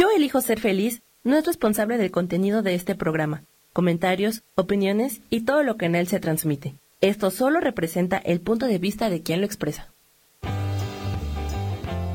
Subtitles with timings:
[0.00, 5.42] Yo elijo ser feliz no es responsable del contenido de este programa, comentarios, opiniones y
[5.42, 6.74] todo lo que en él se transmite.
[7.02, 9.92] Esto solo representa el punto de vista de quien lo expresa.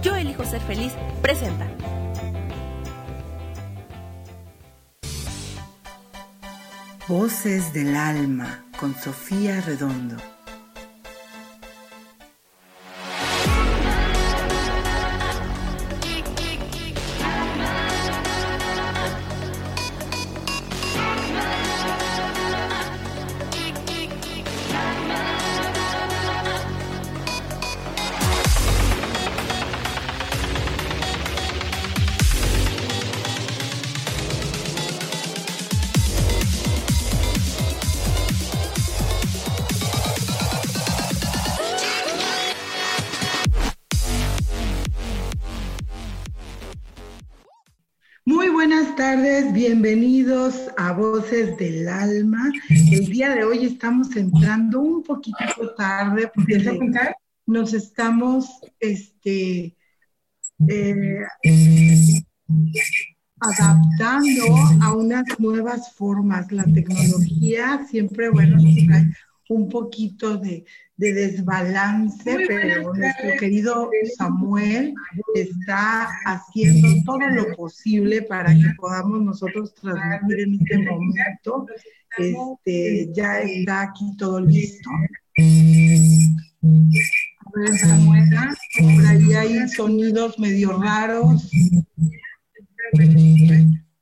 [0.02, 1.68] Yo elijo ser feliz presenta.
[7.08, 10.18] Voces del alma con Sofía Redondo.
[51.26, 52.52] Voces del Alma.
[52.70, 56.64] El día de hoy estamos entrando un poquito tarde porque
[57.48, 58.48] nos estamos
[58.80, 59.76] este,
[60.68, 61.26] eh,
[63.40, 66.52] adaptando a unas nuevas formas.
[66.52, 69.10] La tecnología siempre, bueno, nos trae
[69.50, 70.64] un poquito de,
[70.98, 74.94] desbalance, pero nuestro querido Samuel
[75.34, 81.68] está haciendo todo lo posible para que podamos nosotros transmitir en este momento.
[82.18, 84.90] Este, ya está aquí todo listo.
[87.40, 88.30] A ver, Samuel,
[88.80, 91.52] por ahí hay sonidos medio raros.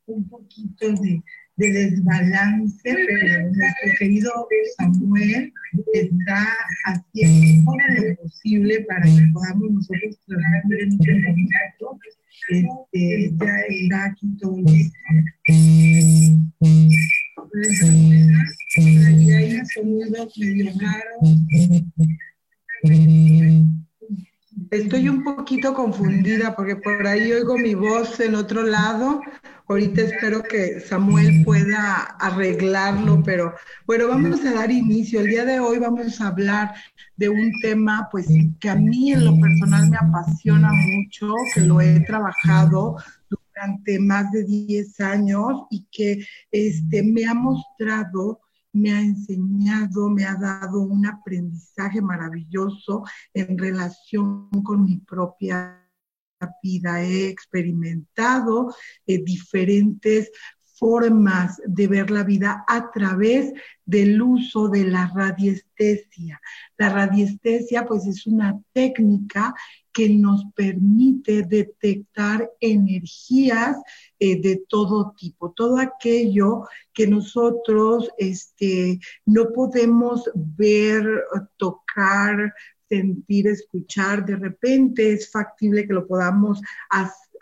[0.05, 1.23] Un poquito de
[1.55, 3.51] de desbalance, pero
[3.83, 4.31] nuestro querido
[4.77, 5.53] Samuel
[5.93, 11.99] está haciendo lo posible para que podamos nosotros transmitir en este momento.
[12.49, 14.99] Este, ya está aquí todo listo.
[19.05, 21.23] Ahí hay sonidos medio raros.
[24.71, 29.21] Estoy un poquito confundida porque por ahí oigo mi voz en otro lado
[29.67, 33.53] Ahorita espero que Samuel pueda arreglarlo, pero
[33.87, 35.21] bueno, vamos a dar inicio.
[35.21, 36.73] El día de hoy vamos a hablar
[37.15, 38.27] de un tema pues
[38.59, 42.97] que a mí en lo personal me apasiona mucho, que lo he trabajado
[43.29, 48.41] durante más de 10 años y que este, me ha mostrado
[48.73, 53.03] me ha enseñado, me ha dado un aprendizaje maravilloso
[53.33, 55.82] en relación con mi propia
[56.61, 58.73] vida he experimentado
[59.05, 60.31] eh, diferentes
[60.83, 63.53] formas de ver la vida a través
[63.85, 66.41] del uso de la radiestesia.
[66.77, 69.53] La radiestesia pues es una técnica
[69.93, 73.77] que nos permite detectar energías
[74.19, 81.05] eh, de todo tipo, todo aquello que nosotros este, no podemos ver,
[81.57, 82.53] tocar,
[82.93, 86.61] sentir, escuchar, de repente es factible que lo podamos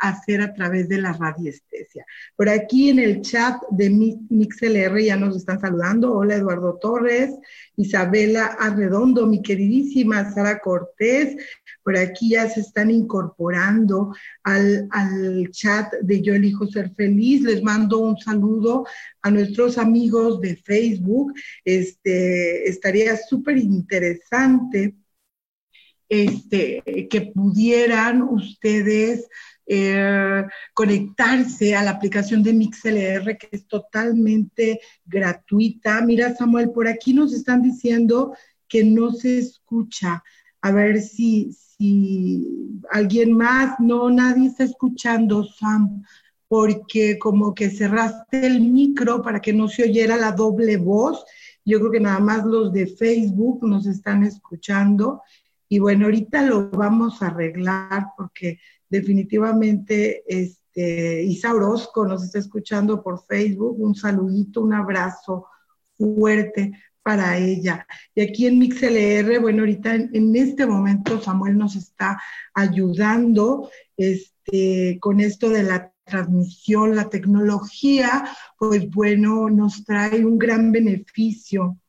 [0.01, 2.06] hacer a través de la radiestesia.
[2.35, 6.13] Por aquí en el chat de MixLR ya nos están saludando.
[6.13, 7.29] Hola Eduardo Torres,
[7.75, 11.35] Isabela Arredondo, mi queridísima Sara Cortés.
[11.83, 14.13] Por aquí ya se están incorporando
[14.44, 17.41] al, al chat de Yo elijo ser feliz.
[17.44, 18.85] Les mando un saludo
[19.22, 21.33] a nuestros amigos de Facebook.
[21.63, 24.95] Este, estaría súper interesante
[26.12, 29.30] este, que pudieran ustedes
[29.66, 36.02] eh, conectarse a la aplicación de MixLR, que es totalmente gratuita.
[36.02, 38.36] Mira, Samuel, por aquí nos están diciendo
[38.68, 40.22] que no se escucha.
[40.62, 42.46] A ver si, si
[42.90, 46.04] alguien más, no, nadie está escuchando, Sam,
[46.50, 51.24] porque como que cerraste el micro para que no se oyera la doble voz.
[51.64, 55.22] Yo creo que nada más los de Facebook nos están escuchando
[55.72, 58.59] y bueno, ahorita lo vamos a arreglar porque
[58.90, 63.80] definitivamente este, Isa Orozco nos está escuchando por Facebook.
[63.80, 65.48] Un saludito, un abrazo
[65.98, 67.88] fuerte para ella.
[68.13, 72.22] Y aquí en MixLR, bueno, ahorita en, este momento Samuel nos está
[72.54, 78.25] ayudando este, con esto de la transmisión, la tecnología,
[78.60, 81.80] pues bueno, nos trae un gran beneficio,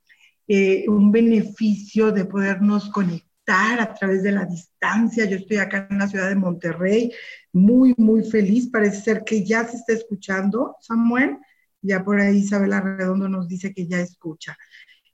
[0.47, 5.25] eh, un beneficio de podernos conectar a través de la distancia.
[5.25, 7.13] Yo estoy acá en la ciudad de Monterrey,
[7.53, 8.69] muy, muy feliz.
[8.71, 11.39] Parece ser que ya se está escuchando, Samuel.
[11.81, 14.57] Ya por ahí Isabela Redondo nos dice que ya escucha.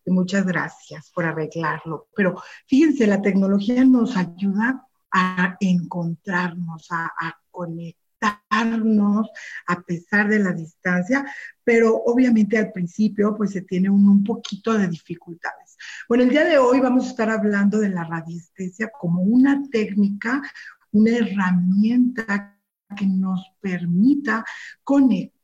[0.06, 2.08] muchas gracias por arreglarlo.
[2.14, 9.28] Pero fíjense, la tecnología nos ayuda a encontrarnos, a, a conectar conectarnos
[9.66, 11.25] a pesar de la distancia,
[11.64, 15.67] pero obviamente al principio pues se tiene un poquito de dificultades.
[16.08, 20.42] Bueno, el día de hoy vamos a estar hablando de la radiestesia como una técnica,
[20.92, 22.56] una herramienta
[22.96, 24.44] que nos permita
[24.82, 25.38] conectar,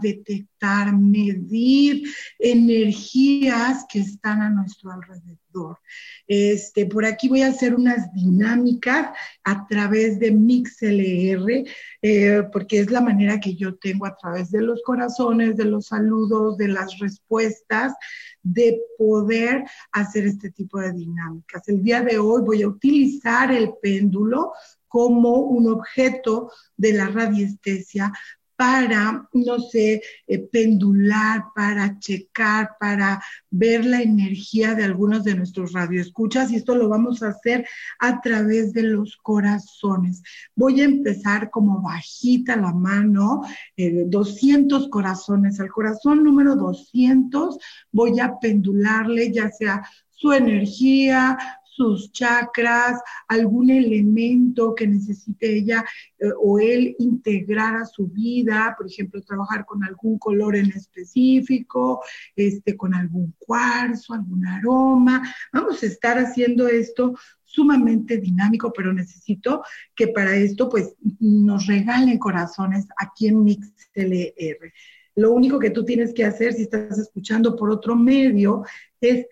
[0.00, 2.02] detectar, medir
[2.38, 5.78] energías que están a nuestro alrededor.
[6.26, 11.64] Este, por aquí voy a hacer unas dinámicas a través de MixLR,
[12.02, 15.86] eh, porque es la manera que yo tengo a través de los corazones, de los
[15.86, 17.94] saludos, de las respuestas,
[18.42, 21.66] de poder hacer este tipo de dinámicas.
[21.68, 24.52] El día de hoy voy a utilizar el péndulo
[24.88, 28.12] como un objeto de la radiestesia
[28.56, 35.72] para, no sé, eh, pendular, para checar, para ver la energía de algunos de nuestros
[35.72, 37.66] radioescuchas y esto lo vamos a hacer
[37.98, 40.22] a través de los corazones.
[40.54, 43.42] Voy a empezar como bajita la mano,
[43.76, 45.60] 200 eh, corazones.
[45.60, 47.58] Al corazón número 200
[47.92, 51.36] voy a pendularle ya sea su energía,
[51.76, 55.84] sus chakras, algún elemento que necesite ella
[56.18, 62.02] eh, o él integrar a su vida, por ejemplo, trabajar con algún color en específico,
[62.34, 65.22] este, con algún cuarzo, algún aroma.
[65.52, 67.14] Vamos a estar haciendo esto
[67.44, 69.62] sumamente dinámico, pero necesito
[69.94, 74.72] que para esto pues nos regalen corazones aquí en MixLR.
[75.14, 78.64] Lo único que tú tienes que hacer si estás escuchando por otro medio
[79.00, 79.26] es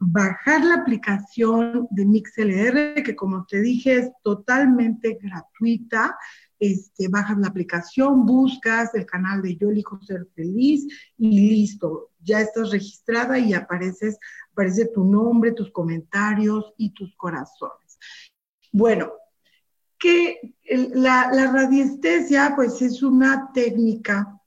[0.00, 6.16] bajar la aplicación de MixLR, que como te dije es totalmente gratuita.
[6.60, 10.86] Este, bajas la aplicación, buscas el canal de Yo elijo ser feliz
[11.16, 14.18] y listo, ya estás registrada y apareces,
[14.50, 17.98] aparece tu nombre, tus comentarios y tus corazones.
[18.72, 19.12] Bueno,
[20.00, 20.56] que
[20.94, 24.37] la, la radiestesia pues es una técnica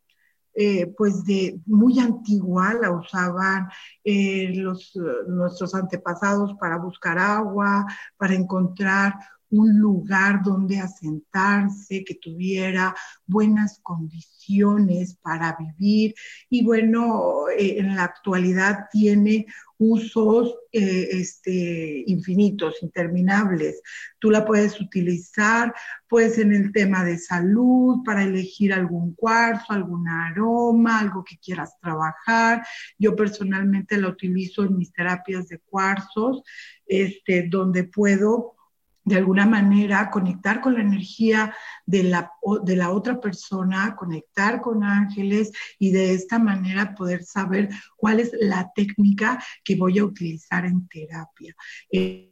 [0.54, 3.70] eh, pues de muy antigua, la usaban
[4.04, 4.94] eh, los,
[5.28, 7.86] nuestros antepasados para buscar agua,
[8.18, 9.14] para encontrar
[9.52, 12.96] un lugar donde asentarse, que tuviera
[13.26, 16.16] buenas condiciones para vivir
[16.50, 19.46] y bueno, eh, en la actualidad tiene
[19.78, 23.82] usos eh, este, infinitos, interminables.
[24.20, 25.74] Tú la puedes utilizar
[26.08, 31.80] pues en el tema de salud, para elegir algún cuarzo, algún aroma, algo que quieras
[31.82, 32.64] trabajar.
[33.00, 36.44] Yo personalmente la utilizo en mis terapias de cuarzos,
[36.86, 38.56] este, donde puedo
[39.04, 41.56] de alguna manera conectar con la energía
[41.86, 42.32] de la,
[42.64, 48.32] de la otra persona, conectar con ángeles y de esta manera poder saber cuál es
[48.40, 51.56] la técnica que voy a utilizar en terapia.
[51.92, 52.31] Eh,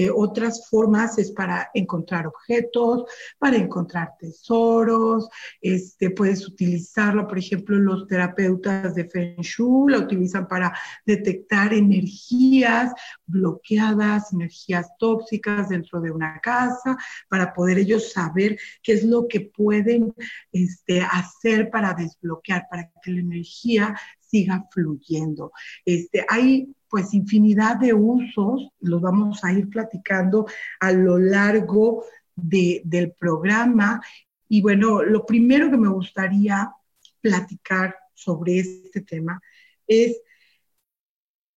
[0.00, 3.04] eh, otras formas es para encontrar objetos,
[3.38, 5.28] para encontrar tesoros,
[5.60, 10.72] este, puedes utilizarlo, por ejemplo, los terapeutas de Feng Shui la utilizan para
[11.04, 12.94] detectar energías
[13.26, 16.96] bloqueadas, energías tóxicas dentro de una casa,
[17.28, 20.14] para poder ellos saber qué es lo que pueden
[20.50, 25.52] este, hacer para desbloquear, para que la energía siga fluyendo.
[25.84, 30.46] Este, hay pues infinidad de usos, los vamos a ir platicando
[30.80, 32.04] a lo largo
[32.34, 34.02] del programa.
[34.48, 36.74] Y bueno, lo primero que me gustaría
[37.20, 39.40] platicar sobre este tema
[39.86, 40.20] es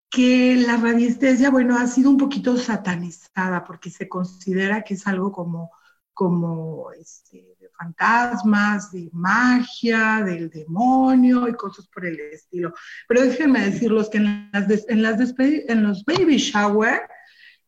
[0.08, 5.32] que la radiestesia, bueno, ha sido un poquito satanizada porque se considera que es algo
[5.32, 5.72] como,
[6.12, 12.72] como este, fantasmas, de magia, del demonio y cosas por el estilo.
[13.08, 17.02] Pero déjenme decirlos que en, las en, los baby shower,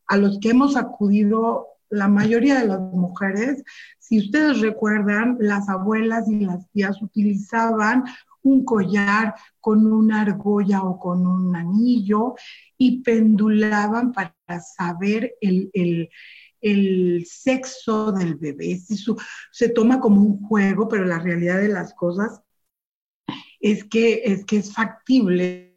[0.07, 3.63] a los que hemos acudido la mayoría de las mujeres,
[3.99, 8.03] si ustedes recuerdan, las abuelas y las tías utilizaban
[8.43, 12.35] un collar con una argolla o con un anillo
[12.77, 16.09] y pendulaban para saber el
[16.61, 18.79] el sexo del bebé.
[19.51, 22.41] se toma como un juego, pero la realidad de las cosas
[23.59, 25.73] es que es, que es factible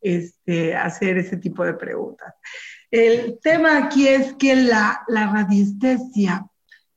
[0.00, 2.34] este, hacer ese tipo de preguntas.
[2.90, 6.46] El tema aquí es que la, la radiestesia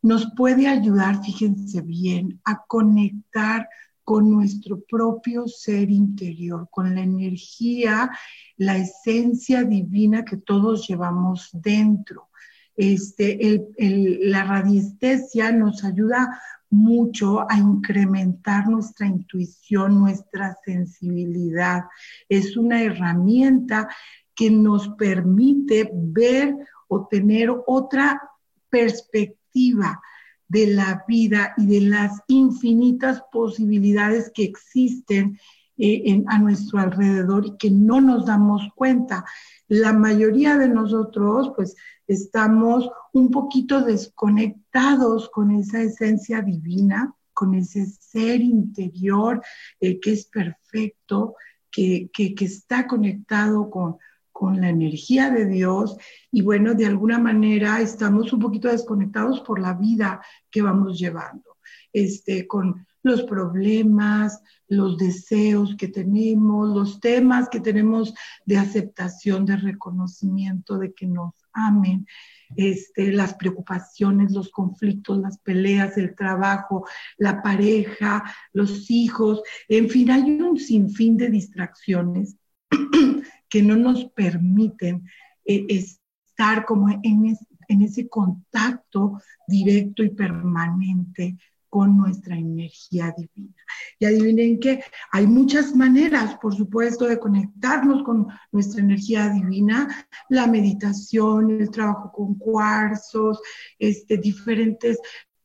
[0.01, 3.67] nos puede ayudar, fíjense bien, a conectar
[4.03, 8.11] con nuestro propio ser interior, con la energía,
[8.55, 12.29] la esencia divina que todos llevamos dentro.
[12.75, 16.39] Este, la radiestesia nos ayuda
[16.69, 21.83] mucho a incrementar nuestra intuición, nuestra sensibilidad.
[22.27, 23.87] Es una herramienta
[24.35, 26.55] que nos permite ver
[26.87, 28.21] o tener otra
[28.69, 30.01] perspectiva
[30.47, 35.39] de la vida y de las infinitas posibilidades que existen
[35.77, 39.25] eh, a nuestro alrededor y que no nos damos cuenta.
[39.67, 41.75] La mayoría de nosotros, pues,
[42.07, 49.41] estamos un poquito desconectados con esa esencia divina, con ese ser interior
[49.79, 51.35] eh, que es perfecto,
[51.71, 53.97] que, está conectado con,
[54.31, 55.97] con la energía de Dios
[56.31, 61.57] y bueno, de alguna manera estamos un poquito desconectados por la vida que vamos llevando,
[61.91, 69.57] este, con los problemas, los deseos que tenemos, los temas que tenemos de aceptación, de
[69.57, 72.07] reconocimiento, de que nos amen,
[72.55, 80.09] este, las preocupaciones, los conflictos, las peleas, el trabajo, la pareja, los hijos, en fin,
[80.09, 82.37] hay un sinfín de distracciones
[83.49, 85.05] que no nos permiten
[85.45, 91.37] eh, estar como en, en ese contacto directo y permanente
[91.75, 93.53] con nuestra energía divina.
[93.99, 100.47] Y adivinen que hay muchas maneras, por supuesto, de conectarnos con nuestra energía divina, la
[100.47, 103.41] meditación, el trabajo con cuarzos,
[103.77, 104.99] este, diferentes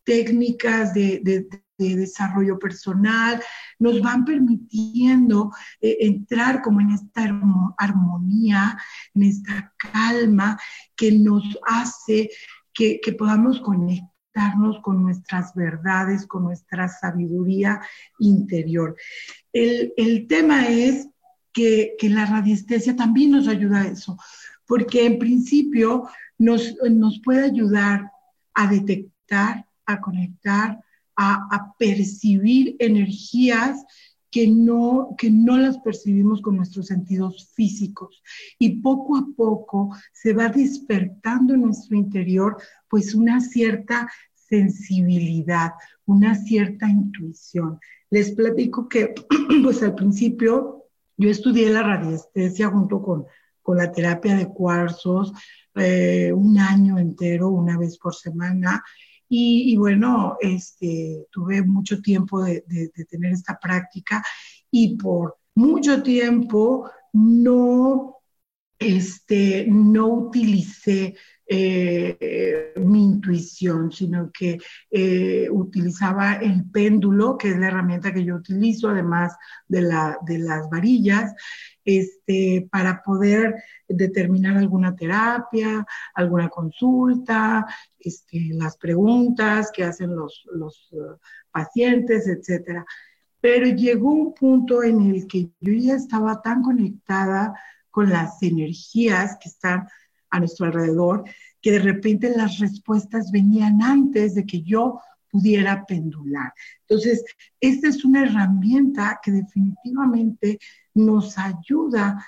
[0.04, 1.20] técnicas de,
[1.76, 3.42] desarrollo personal,
[3.80, 7.22] nos van permitiendo eh, entrar como en esta
[7.76, 8.78] armonía,
[9.14, 10.56] en esta calma
[10.94, 12.30] que nos hace
[12.72, 14.19] que, que podamos conectar
[14.82, 17.80] con nuestras verdades, con nuestra sabiduría
[18.18, 18.96] interior.
[19.52, 21.08] El, tema es
[21.52, 24.16] que, la radiestesia también nos ayuda a eso,
[24.66, 26.08] porque en principio
[26.38, 28.10] nos, nos puede ayudar
[28.54, 30.80] a detectar, a conectar,
[31.16, 33.84] a, a percibir energías
[34.30, 38.22] que no, que no las percibimos con nuestros sentidos físicos.
[38.58, 42.56] Y poco a poco se va despertando en nuestro interior
[42.88, 45.72] pues una cierta sensibilidad,
[46.06, 47.78] una cierta intuición.
[48.10, 49.14] Les platico que
[49.62, 53.26] pues al principio yo estudié la radiestesia junto con,
[53.62, 55.32] con la terapia de cuarzos
[55.74, 58.82] eh, un año entero, una vez por semana.
[59.32, 62.64] Y, bueno, este, tuve mucho tiempo de,
[63.08, 64.24] tener esta práctica
[64.72, 68.16] y por mucho tiempo no,
[68.76, 71.14] este, no utilicé
[71.52, 78.36] eh, mi intuición, sino que eh, utilizaba el péndulo, que es la herramienta que yo
[78.36, 81.34] utilizo, además de, la, de las varillas,
[81.84, 83.56] este, para poder
[83.88, 87.66] determinar alguna terapia, alguna consulta,
[87.98, 91.16] este, las preguntas que hacen los, los uh,
[91.50, 92.86] pacientes, etcétera.
[93.40, 97.54] Pero llegó un punto en el que yo ya estaba tan conectada
[97.90, 99.88] con las energías que están
[100.30, 101.24] a nuestro alrededor,
[101.60, 106.52] que de repente las respuestas venían antes de que yo pudiera pendular.
[106.88, 107.24] Entonces,
[107.60, 110.58] esta es una herramienta que definitivamente
[110.94, 112.24] nos ayuda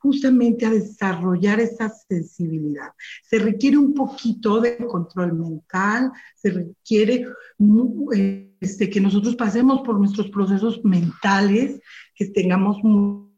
[0.00, 2.92] justamente a desarrollar esa sensibilidad.
[3.24, 7.26] Se requiere un poquito de control mental, se requiere
[8.60, 11.80] este, que nosotros pasemos por nuestros procesos mentales,
[12.14, 12.78] que tengamos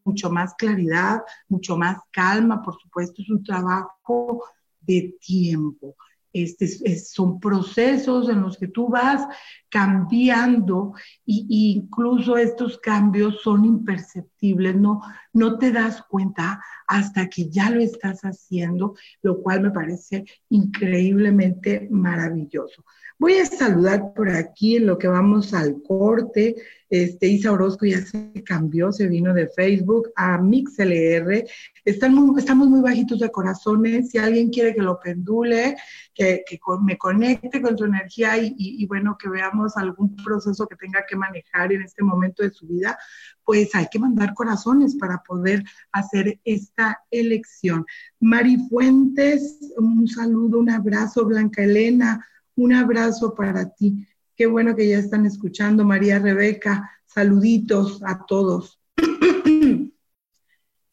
[0.07, 4.45] mucho más claridad, mucho más calma, por supuesto, es un trabajo
[4.81, 5.97] de tiempo.
[6.33, 9.27] Este, son procesos en los que tú vas
[9.71, 10.93] cambiando
[11.25, 15.01] y, incluso estos cambios son imperceptibles, no,
[15.37, 21.89] no te das cuenta hasta que ya lo estás haciendo, lo cual me parece increíblemente
[21.91, 22.85] maravilloso.
[23.19, 26.55] Voy a saludar por aquí en lo que vamos al corte.
[26.91, 31.47] Este, Isa Orozco ya se cambió, se vino de Facebook a MixLR.
[31.85, 34.11] Están estamos muy bajitos de corazones.
[34.11, 35.77] Si alguien quiere que lo pendule,
[36.15, 36.45] que,
[36.83, 41.17] me conecte con su energía y, y, bueno, que veamos algún proceso que tenga que
[41.17, 42.99] manejar en este momento de su vida,
[43.47, 47.87] pues hay que mandar corazones para poder hacer esta elección.
[48.21, 51.25] Mari Fuentes, un saludo, un abrazo.
[51.25, 52.27] Blanca Elena,
[52.57, 54.07] un abrazo para ti.
[54.35, 56.91] Qué bueno que ya están escuchando, María Rebeca.
[57.07, 58.81] Saluditos a todos.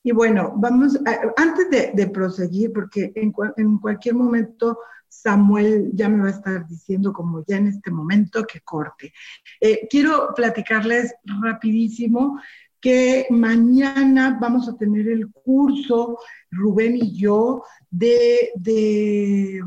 [0.04, 1.00] Y bueno, vamos,
[1.38, 3.32] antes de, proseguir, porque en,
[3.80, 8.60] cualquier momento Samuel ya me va a estar diciendo, como ya en este momento, que
[8.60, 9.14] corte.
[9.62, 12.42] Eh, quiero platicarles rapidísimo
[12.82, 16.20] que mañana vamos a tener el curso,
[16.52, 19.62] Rubén y yo, de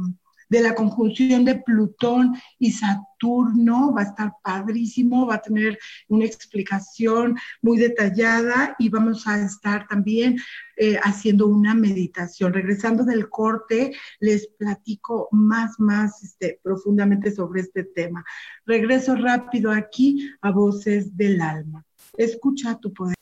[0.49, 3.93] de la conjunción de Plutón y Saturno.
[3.93, 9.87] Va a estar padrísimo, va a tener una explicación muy detallada y vamos a estar
[9.89, 10.37] también
[10.77, 12.53] eh, haciendo una meditación.
[12.53, 18.25] Regresando del corte, les platico más, más este, profundamente sobre este tema.
[18.67, 21.85] Regreso rápido aquí a Voces del Alma.
[22.17, 23.17] Escucha tu poder.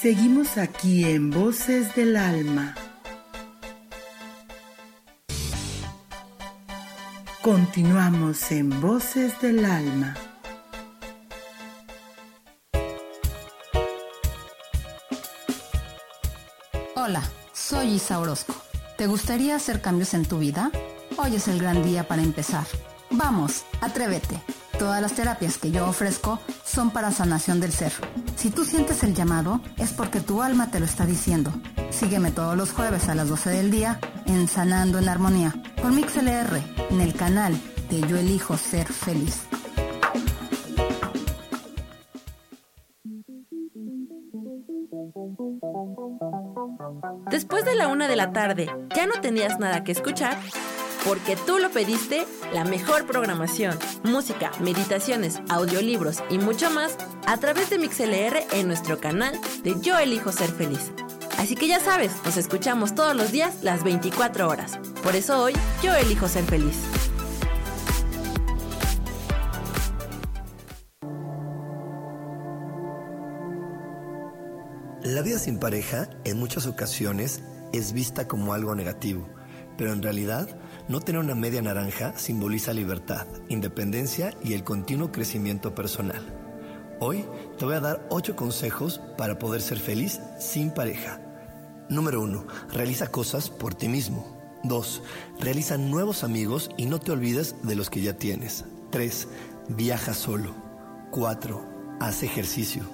[0.00, 2.74] Seguimos aquí en Voces del Alma.
[7.44, 10.14] Continuamos en Voces del Alma.
[16.96, 17.22] Hola,
[17.52, 18.54] soy Isa Orozco.
[18.96, 20.70] ¿Te gustaría hacer cambios en tu vida?
[21.18, 22.64] Hoy es el gran día para empezar.
[23.10, 24.40] Vamos, atrévete.
[24.78, 27.92] Todas las terapias que yo ofrezco son para sanación del ser.
[28.36, 31.52] Si tú sientes el llamado, es porque tu alma te lo está diciendo.
[31.90, 36.73] Sígueme todos los jueves a las 12 del día en Sanando en Armonía por MixLR
[36.90, 37.58] en el canal
[37.90, 39.42] de Yo Elijo Ser Feliz.
[47.30, 50.36] Después de la una de la tarde, ¿ya no tenías nada que escuchar?
[51.04, 57.68] Porque tú lo pediste, la mejor programación, música, meditaciones, audiolibros y mucho más a través
[57.70, 60.92] de MixLR en nuestro canal de Yo Elijo Ser Feliz.
[61.38, 64.78] Así que ya sabes, nos escuchamos todos los días las 24 horas.
[65.02, 66.76] Por eso hoy yo elijo ser feliz.
[75.02, 79.28] La vida sin pareja en muchas ocasiones es vista como algo negativo,
[79.76, 80.48] pero en realidad
[80.88, 86.43] no tener una media naranja simboliza libertad, independencia y el continuo crecimiento personal.
[87.00, 87.24] Hoy
[87.58, 91.20] te voy a dar 8 consejos para poder ser feliz sin pareja.
[91.88, 92.46] Número 1.
[92.72, 94.36] Realiza cosas por ti mismo.
[94.62, 95.02] 2.
[95.40, 98.64] Realiza nuevos amigos y no te olvides de los que ya tienes.
[98.90, 99.28] 3.
[99.68, 100.54] Viaja solo.
[101.10, 101.96] 4.
[102.00, 102.84] Haz ejercicio.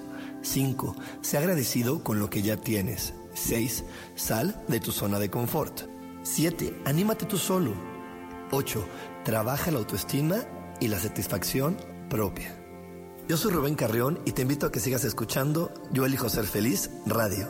[0.43, 0.97] 5.
[1.21, 3.15] Sé agradecido con lo que ya tienes.
[3.35, 3.85] 6.
[4.17, 5.83] Sal de tu zona de confort.
[6.23, 6.83] 7.
[6.85, 7.75] Anímate tú solo.
[8.51, 8.85] 8.
[9.25, 10.39] Trabaja la autoestima
[10.81, 11.77] y la satisfacción
[12.09, 12.60] propia.
[13.31, 16.91] Yo soy Rubén Carrión y te invito a que sigas escuchando Yo elijo ser feliz
[17.07, 17.47] radio.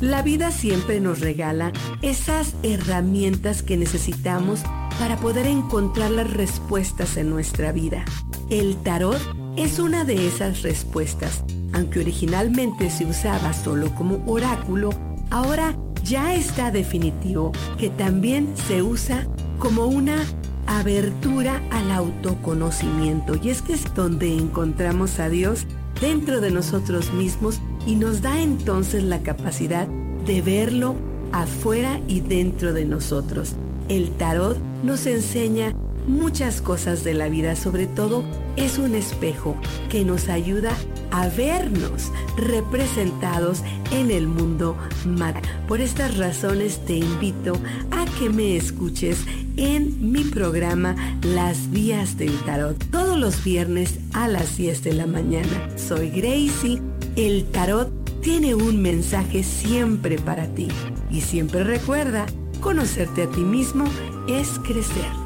[0.00, 4.62] La vida siempre nos regala esas herramientas que necesitamos
[4.98, 8.06] para poder encontrar las respuestas en nuestra vida.
[8.48, 9.20] El tarot
[9.58, 11.44] es una de esas respuestas.
[11.74, 14.88] Aunque originalmente se usaba solo como oráculo,
[15.30, 19.26] ahora ya está definitivo que también se usa
[19.58, 20.24] como una
[20.66, 23.34] abertura al autoconocimiento.
[23.42, 25.66] Y es que es donde encontramos a Dios
[26.00, 29.86] dentro de nosotros mismos y nos da entonces la capacidad
[30.26, 30.94] de verlo
[31.32, 33.54] afuera y dentro de nosotros.
[33.88, 35.72] El tarot nos enseña
[36.06, 38.24] muchas cosas de la vida, sobre todo
[38.56, 39.56] es un espejo
[39.88, 40.72] que nos ayuda
[41.10, 45.42] a vernos representados en el mundo material.
[45.68, 47.54] Por estas razones te invito
[47.90, 49.18] a que me escuches
[49.56, 55.06] en mi programa Las Vías del Tarot, todos los viernes a las 10 de la
[55.06, 55.68] mañana.
[55.76, 56.80] Soy Gracie,
[57.16, 57.90] el tarot
[58.20, 60.68] tiene un mensaje siempre para ti
[61.10, 62.26] y siempre recuerda,
[62.60, 63.84] conocerte a ti mismo
[64.28, 65.25] es crecer.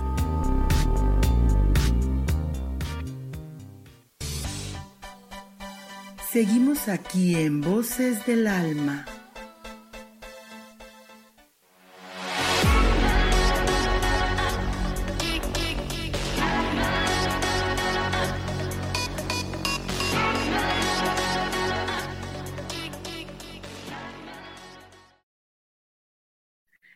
[6.32, 9.04] Seguimos aquí en Voces del Alma.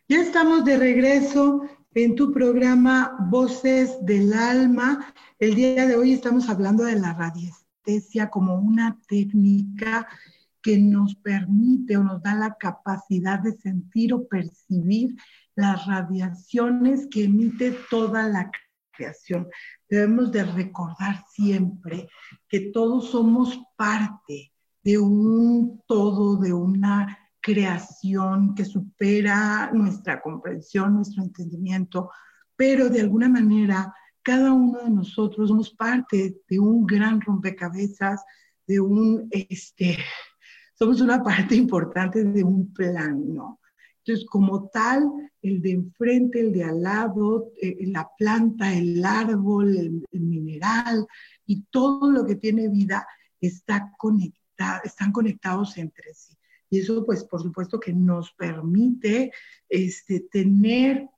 [0.07, 5.13] Ya estamos de regreso en tu programa Voces del Alma.
[5.41, 7.64] El día de hoy estamos hablando de la radiestesia
[8.31, 10.09] como una técnica
[10.63, 15.15] que nos permite o nos da la capacidad de sentir o percibir
[15.55, 18.51] las radiaciones que emite toda la
[18.93, 19.49] creación.
[19.89, 22.09] Debemos de recordar siempre
[22.49, 31.23] que todos somos parte de un todo, de una creación que supera nuestra comprensión, nuestro
[31.23, 32.11] entendimiento,
[32.57, 33.93] pero de alguna manera
[34.25, 38.25] cada uno de nosotros somos parte de un gran rompecabezas,
[38.67, 39.99] de un, este,
[40.75, 43.61] somos una parte importante de un plan, ¿no?
[43.99, 45.11] Entonces, como tal,
[45.41, 51.07] el de enfrente, el de al lado, eh, la planta, el árbol, el, mineral,
[51.47, 53.07] y todo lo que tiene vida
[53.41, 56.37] está conectado, están conectados entre sí.
[56.69, 59.33] Y eso, pues, por supuesto que nos permite
[59.71, 61.09] este, tener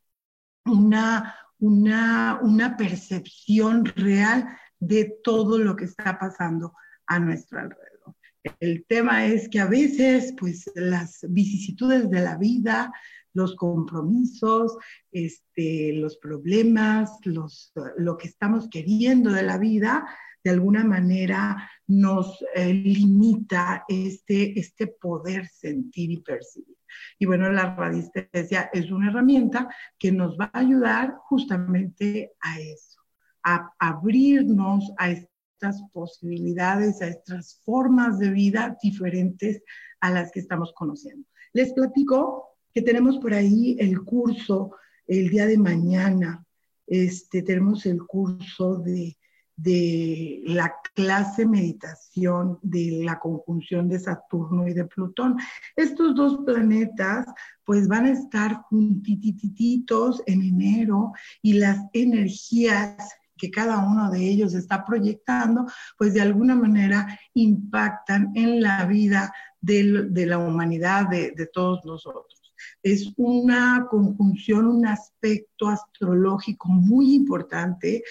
[0.65, 6.75] una, una, una percepción real de todo lo que está pasando
[7.07, 8.15] a nuestro alrededor.
[8.61, 12.93] El tema es que a veces, pues, las vicisitudes de la vida,
[13.33, 14.77] los compromisos,
[15.13, 20.07] este, los problemas, los, lo que estamos queriendo de la vida,
[20.43, 26.76] de alguna manera nos eh, limita este, este poder sentir y percibir.
[27.19, 33.01] Y bueno, la radiestesia es una herramienta que nos va a ayudar justamente a eso,
[33.43, 39.63] a abrirnos a estas posibilidades, a estas formas de vida diferentes
[40.01, 41.27] a las que estamos conociendo.
[41.53, 46.45] Les platico que tenemos por ahí el curso el día de mañana.
[46.87, 49.17] Este, tenemos el curso de,
[49.57, 55.37] de la clase meditación de la conjunción de Saturno y de Plutón.
[55.75, 57.27] Estos dos planetas
[57.65, 62.97] pues van a estar juntitititos en enero y las energías
[63.39, 65.67] que cada uno de ellos está proyectando,
[65.99, 72.37] pues de alguna manera impactan en la vida de, la humanidad, de todos nosotros
[72.83, 78.03] es una conjunción, un aspecto astrológico muy importante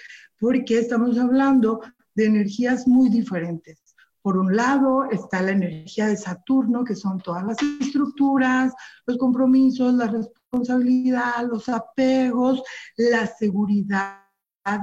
[0.46, 1.82] porque estamos hablando
[2.14, 3.82] de energías muy diferentes.
[4.22, 8.72] Por un lado está la energía de Saturno, que son todas las estructuras,
[9.08, 12.62] los compromisos, la responsabilidad, los apegos,
[12.96, 14.20] la seguridad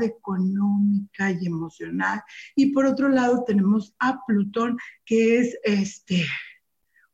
[0.00, 2.20] económica y emocional.
[2.56, 6.26] Y por otro lado tenemos a Plutón, que es este,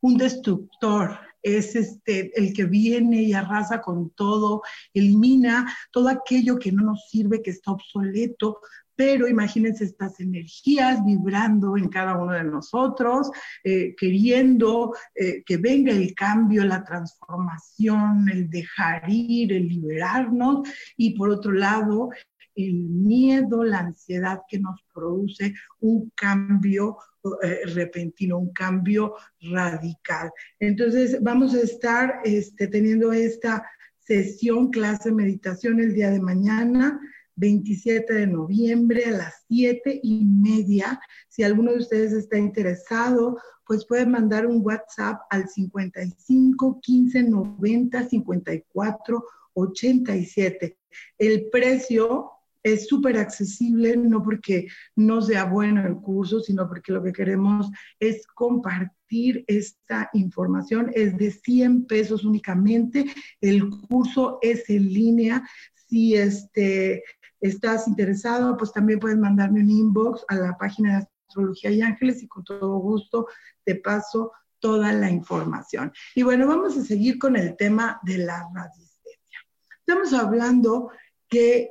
[0.01, 4.61] un destructor, es este, el que viene y arrasa con todo,
[4.93, 8.59] elimina todo aquello que no nos sirve, que está obsoleto,
[8.99, 13.31] pero imagínense estas energías vibrando en cada uno de nosotros,
[13.63, 21.11] eh, queriendo eh, que venga el cambio, la transformación, el dejar ir, el liberarnos, y
[21.17, 22.09] por otro lado,
[22.55, 26.97] el miedo, la ansiedad que nos produce un cambio
[27.43, 30.31] eh, repentino, un cambio radical.
[30.59, 33.65] Entonces, vamos a estar este, teniendo esta
[33.99, 36.99] sesión, clase, meditación el día de mañana.
[37.39, 40.99] 27 de noviembre a las 7 y media.
[41.29, 48.09] Si alguno de ustedes está interesado, pues pueden mandar un WhatsApp al 55 15 90
[48.09, 50.77] 54 87.
[51.17, 52.31] El precio
[52.63, 57.69] es súper accesible, no porque no sea bueno el curso, sino porque lo que queremos
[57.99, 60.91] es compartir esta información.
[60.93, 63.05] Es de 100 pesos únicamente.
[63.41, 65.47] El curso es en línea.
[65.87, 67.03] Si este,
[67.39, 72.21] estás interesado, pues también puedes mandarme un inbox a la página de Astrología y Ángeles
[72.23, 73.27] y con todo gusto
[73.63, 75.91] te paso toda la información.
[76.15, 79.39] Y bueno, vamos a seguir con el tema de la radiestesia.
[79.79, 80.91] Estamos hablando
[81.29, 81.69] que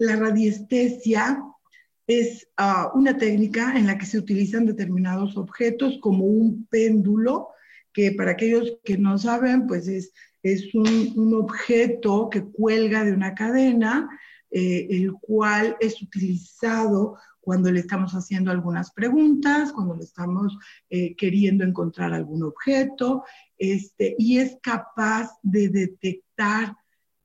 [0.00, 1.44] la radiestesia
[2.06, 7.48] es ah, una técnica en la que se utilizan determinados objetos como un péndulo,
[7.92, 13.34] que para aquellos que no saben, pues es, es un, objeto que cuelga de una
[13.34, 14.08] cadena,
[14.50, 20.56] eh, el cual es utilizado cuando le estamos haciendo algunas preguntas, cuando le estamos
[20.88, 23.24] eh, queriendo encontrar algún objeto,
[23.58, 26.74] este, y es capaz de detectar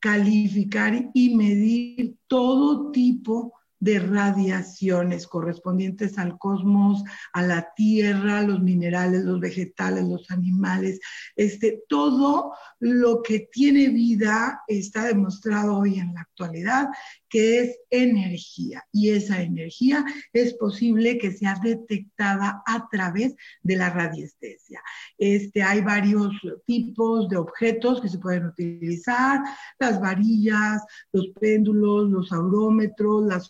[0.06, 9.24] calificar y medir todo tipo de radiaciones correspondientes al cosmos, a la tierra, los minerales,
[9.24, 11.00] los vegetales, los animales,
[11.36, 16.90] este, todo lo que tiene vida está demostrado hoy en la actualidad
[17.36, 23.90] que es energía y esa energía es posible que sea detectada a través de la
[23.90, 24.82] radiestesia.
[25.18, 26.34] Este, hay varios
[26.66, 29.42] tipos de objetos que se pueden utilizar,
[29.80, 33.50] las varillas, los péndulos, los aurómetros, las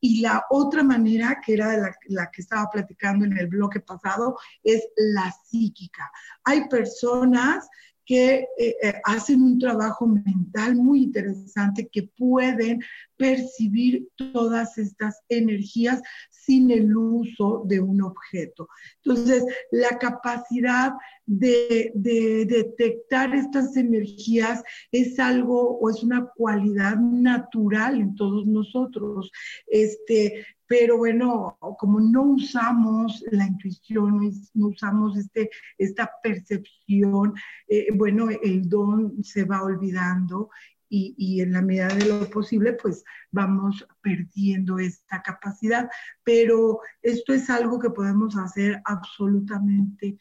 [0.00, 4.38] y la otra manera, que era la, la, que estaba platicando en el bloque pasado,
[4.62, 6.10] es la psíquica.
[6.44, 7.68] Hay personas
[8.06, 12.80] que eh, eh, hacen un trabajo mental muy interesante, que pueden
[13.16, 18.68] percibir todas estas energías sin el uso de un objeto.
[19.02, 20.92] Entonces, la capacidad
[21.26, 29.32] de, de, detectar estas energías es algo o es una cualidad natural en todos nosotros.
[29.66, 37.34] Este, pero bueno, como no usamos la intuición, no usamos este, esta percepción,
[37.68, 40.50] eh, bueno, el don se va olvidando
[40.88, 45.90] y, en la medida de lo posible, pues vamos perdiendo esta capacidad.
[46.22, 50.18] Pero esto es algo que podemos hacer absolutamente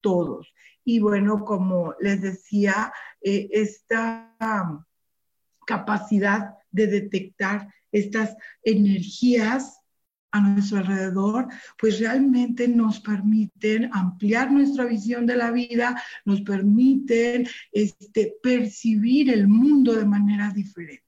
[0.00, 0.52] todos.
[0.84, 4.34] Y bueno, como les decía, eh, esta
[5.66, 9.80] capacidad de detectar estas energías
[10.36, 17.46] a nuestro alrededor, pues realmente nos permiten ampliar nuestra visión de la vida, nos permiten
[17.72, 21.02] este, percibir el mundo de manera diferente.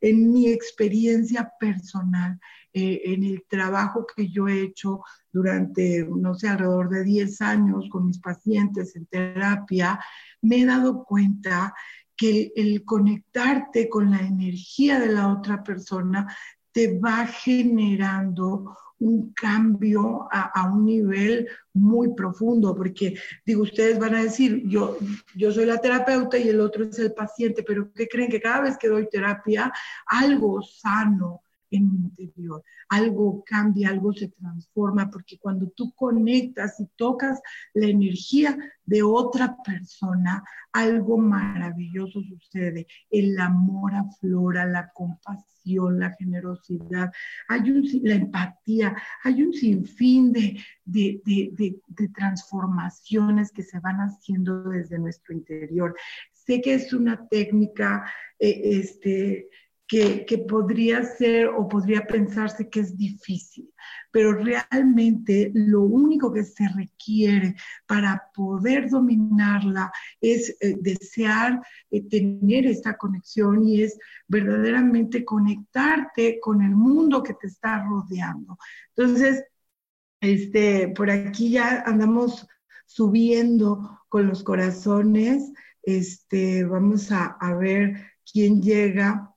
[0.00, 2.40] En mi experiencia personal,
[2.72, 7.88] eh, en el trabajo que yo he hecho durante, no sé, alrededor de 10 años
[7.90, 10.00] con mis pacientes en terapia,
[10.40, 11.74] me he dado cuenta
[12.16, 16.26] que el conectarte con la energía de la otra persona
[16.72, 23.14] te va generando un cambio a, un nivel muy profundo, porque
[23.46, 24.98] digo, ustedes van a decir, yo,
[25.34, 28.30] yo soy la terapeuta y el otro es el paciente, pero ¿qué creen?
[28.30, 29.72] Que cada vez que doy terapia,
[30.06, 32.62] algo sano, en mi interior.
[32.88, 37.40] Algo cambia, algo se transforma, porque cuando tú conectas y tocas
[37.74, 42.86] la energía de otra persona, algo maravilloso sucede.
[43.10, 47.12] El amor aflora, la compasión, la generosidad,
[47.48, 47.60] hay
[48.02, 54.98] la empatía, hay un sinfín de, de, de, de transformaciones que se van haciendo desde
[54.98, 55.94] nuestro interior.
[56.32, 59.48] Sé que es una técnica, eh, este,
[59.90, 63.68] que, podría ser o podría pensarse que es difícil,
[64.12, 72.66] pero realmente lo único que se requiere para poder dominarla es eh, desear eh, tener
[72.66, 73.98] esta conexión y es
[74.28, 78.58] verdaderamente conectarte con el mundo que te está rodeando.
[78.94, 79.44] Entonces,
[80.20, 82.46] este, por aquí ya andamos
[82.86, 85.52] subiendo con los corazones.
[85.82, 87.96] Este, vamos a, a ver
[88.30, 89.29] quién llega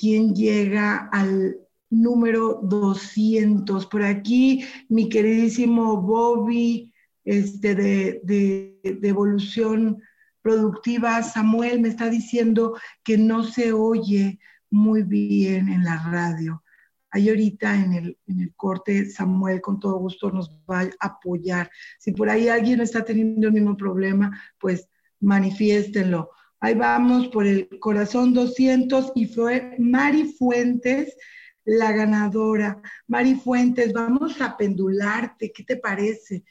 [0.00, 1.58] quién llega al
[1.90, 3.86] número 200.
[3.86, 10.00] Por aquí, mi queridísimo Bobby, este, de, de, evolución
[10.40, 14.38] productiva, Samuel me está diciendo que no se oye
[14.70, 16.64] muy bien en la radio.
[17.10, 21.70] Ahí ahorita en el, en el corte, Samuel con todo gusto nos va a apoyar.
[21.98, 24.88] Si por ahí alguien está teniendo el mismo problema, pues
[25.20, 26.30] manifiéstenlo.
[26.60, 31.16] Ahí vamos por el corazón 200 y fue Mari Fuentes
[31.64, 32.82] la ganadora.
[33.06, 36.44] Mari Fuentes, vamos a pendularte, ¿qué te parece?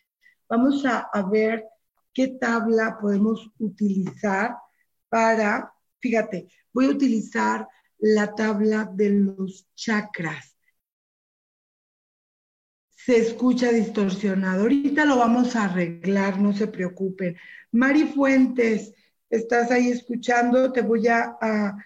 [0.47, 1.63] Vamos a, a ver
[2.11, 4.55] qué tabla podemos utilizar
[5.09, 7.67] para, fíjate, voy a utilizar
[7.99, 10.55] la tabla de los chakras.
[12.89, 14.61] Se escucha distorsionado.
[14.63, 17.37] Ahorita lo vamos a arreglar, no se preocupen.
[17.71, 18.93] Mari Fuentes,
[19.29, 21.77] estás ahí escuchando, te voy a, a,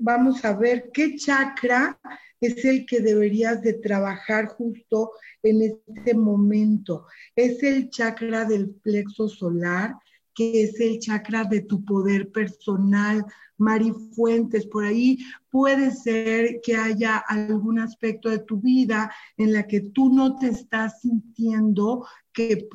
[0.00, 1.98] vamos a ver qué chakra
[2.40, 7.06] es el que deberías de trabajar justo en este momento.
[7.36, 9.94] Es el chakra del plexo solar,
[10.34, 13.24] que es el chakra de tu poder personal,
[13.58, 15.18] Mari Fuentes, por ahí
[15.50, 20.48] puede ser que haya algún aspecto de tu vida en la que tú no te
[20.48, 22.06] estás sintiendo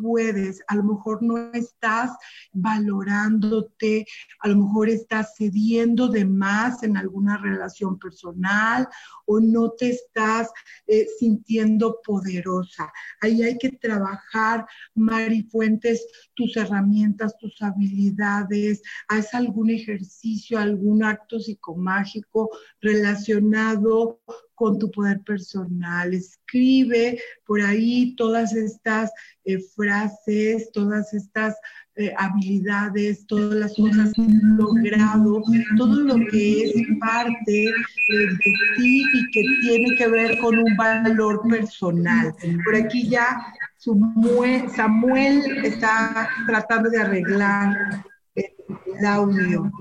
[0.01, 2.11] puedes, a lo mejor no estás
[2.53, 4.05] valorándote,
[4.39, 8.87] a lo mejor estás cediendo de más en alguna relación personal
[9.25, 10.49] o no te estás
[10.87, 12.91] eh, sintiendo poderosa.
[13.21, 21.39] Ahí hay que trabajar, Mari Fuentes, tus herramientas, tus habilidades, haz algún ejercicio, algún acto
[21.39, 22.49] psicomágico
[22.81, 24.21] relacionado
[24.55, 26.13] con tu poder personal.
[26.13, 29.11] Escribe por ahí todas estas
[29.43, 31.55] eh, frases, todas estas
[31.97, 35.41] eh, habilidades, todas las cosas que has logrado,
[35.77, 37.71] todo lo que es parte eh,
[38.09, 42.33] de ti y que tiene que ver con un valor personal.
[42.65, 43.37] Por aquí ya
[43.77, 48.03] Samuel está tratando de arreglar
[48.35, 49.71] el audio.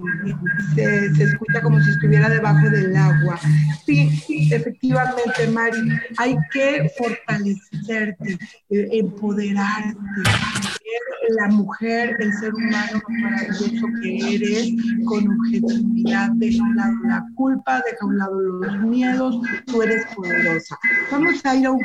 [0.75, 3.38] Se, escucha como si estuviera debajo del agua.
[3.85, 5.88] Sí, efectivamente, Mari,
[6.19, 8.38] hay que fortalecerte,
[8.71, 9.99] eh, empoderarte,
[11.37, 14.73] la mujer, el ser humano maravilloso que eres,
[15.07, 19.83] con objetividad, deja a un lado la culpa, deja a un lado los miedos, tú
[19.83, 20.77] eres poderosa.
[21.11, 21.81] Vamos a ir a un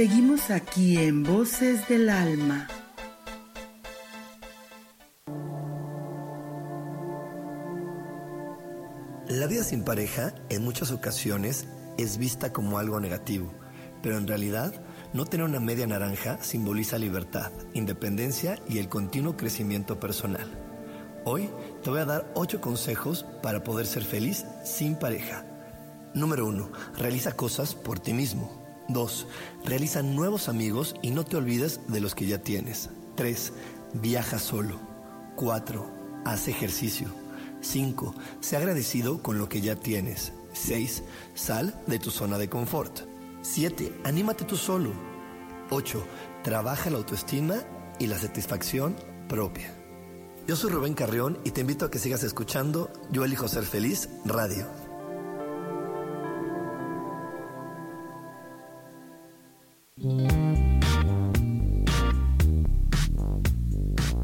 [0.00, 2.66] Seguimos aquí en Voces del Alma.
[9.28, 11.66] La vida sin pareja en muchas ocasiones
[11.98, 13.52] es vista como algo negativo,
[14.02, 14.72] pero en realidad
[15.12, 20.48] no tener una media naranja simboliza libertad, independencia y el continuo crecimiento personal.
[21.26, 21.50] Hoy
[21.82, 25.44] te voy a dar 8 consejos para poder ser feliz sin pareja.
[26.14, 26.70] Número 1.
[26.96, 28.59] Realiza cosas por ti mismo.
[28.92, 29.26] 2.
[29.64, 32.90] Realiza nuevos amigos y no te olvides de los que ya tienes.
[33.16, 33.52] 3.
[33.94, 34.78] Viaja solo.
[35.36, 36.22] 4.
[36.24, 37.08] Haz ejercicio.
[37.60, 38.14] 5.
[38.40, 40.32] Sé agradecido con lo que ya tienes.
[40.52, 41.02] 6.
[41.34, 43.00] Sal de tu zona de confort.
[43.42, 43.92] 7.
[44.04, 44.92] Anímate tú solo.
[45.70, 46.02] 8.
[46.42, 47.56] Trabaja la autoestima
[47.98, 48.96] y la satisfacción
[49.28, 49.74] propia.
[50.46, 54.08] Yo soy Rubén Carrión y te invito a que sigas escuchando Yo elijo ser feliz
[54.24, 54.79] radio.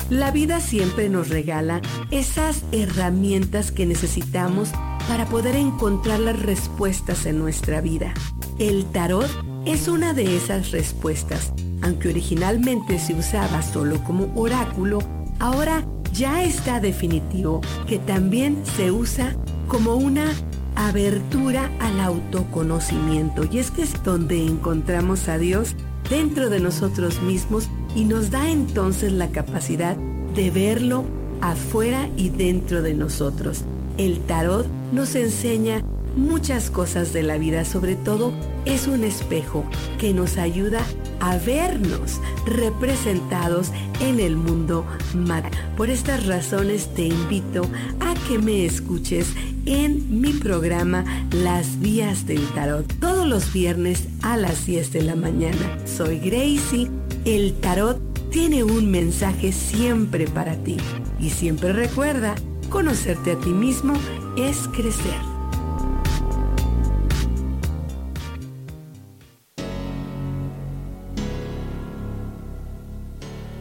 [0.09, 4.71] La vida siempre nos regala esas herramientas que necesitamos
[5.07, 8.15] para poder encontrar las respuestas en nuestra vida.
[8.59, 9.29] El tarot
[9.67, 11.53] es una de esas respuestas.
[11.83, 15.01] Aunque originalmente se usaba solo como oráculo,
[15.41, 19.37] ahora ya está definitivo que también se usa
[19.69, 20.33] como una
[20.77, 23.45] abertura al autoconocimiento.
[23.51, 25.75] Y es que es donde encontramos a Dios
[26.09, 29.97] dentro de nosotros mismos y nos da entonces la capacidad
[30.35, 31.05] de verlo
[31.41, 33.63] afuera y dentro de nosotros.
[33.99, 35.83] El tarot nos enseña
[36.17, 38.33] muchas cosas de la vida, sobre todo
[38.65, 39.65] es un espejo
[39.99, 40.81] que nos ayuda
[41.27, 45.51] a vernos representados en el mundo material.
[45.77, 47.63] Por estas razones te invito
[48.01, 49.35] a que me escuches
[49.67, 55.17] en mi programa Las Vías del Tarot, todos los viernes a las 10 de la
[55.17, 55.79] mañana.
[55.85, 56.89] Soy Gracie,
[57.25, 57.99] el tarot
[58.31, 60.77] tiene un mensaje siempre para ti
[61.19, 62.37] y siempre recuerda,
[62.71, 63.95] conocerte a ti mismo
[64.37, 65.36] es crecer.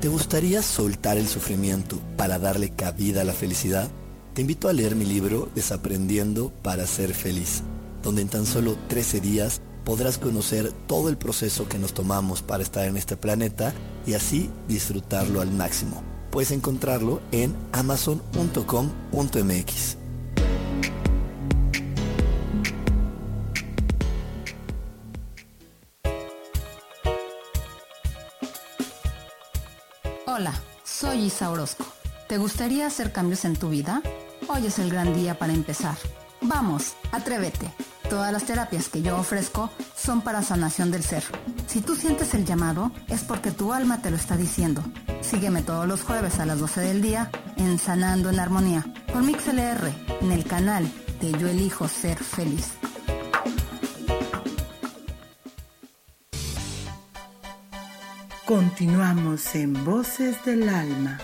[0.05, 3.89] ¿Te gustaría soltar el sufrimiento para darle cabida a la felicidad?
[4.35, 7.63] Te invito a leer mi libro Desaprendiendo para ser feliz,
[8.03, 12.61] donde en tan solo 13 días podrás conocer todo el proceso que nos tomamos para
[12.61, 13.73] estar en este planeta
[14.05, 16.03] y así disfrutarlo al máximo.
[16.29, 20.04] Puedes encontrarlo en amazon.com.mx.
[30.37, 30.51] Hola,
[30.83, 31.85] soy Isa Orozco.
[32.27, 34.01] ¿Te gustaría hacer cambios en tu vida?
[34.49, 35.95] Hoy es el gran día para empezar.
[36.41, 37.71] Vamos, atrévete.
[38.09, 41.23] Todas las terapias que yo ofrezco son para sanación del ser.
[41.67, 44.83] Si tú sientes el llamado, es porque tu alma te lo está diciendo.
[45.21, 49.89] Sígueme todos los jueves a las 12 del día en Sanando en Armonía por MixLR
[50.19, 52.73] en el canal de Yo Elijo Ser Feliz.
[58.45, 61.17] Continuamos en Voces del Alma.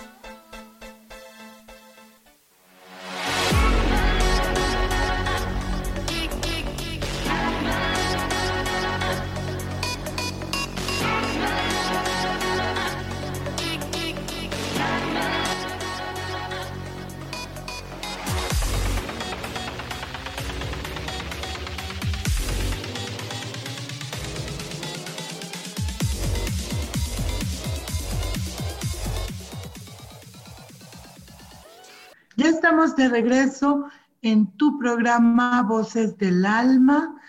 [33.02, 33.86] De regreso
[34.22, 37.20] en tu programa Voces del Alma.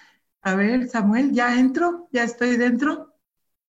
[0.43, 2.09] A ver, Samuel, ¿ya entro?
[2.13, 3.15] ¿Ya estoy dentro?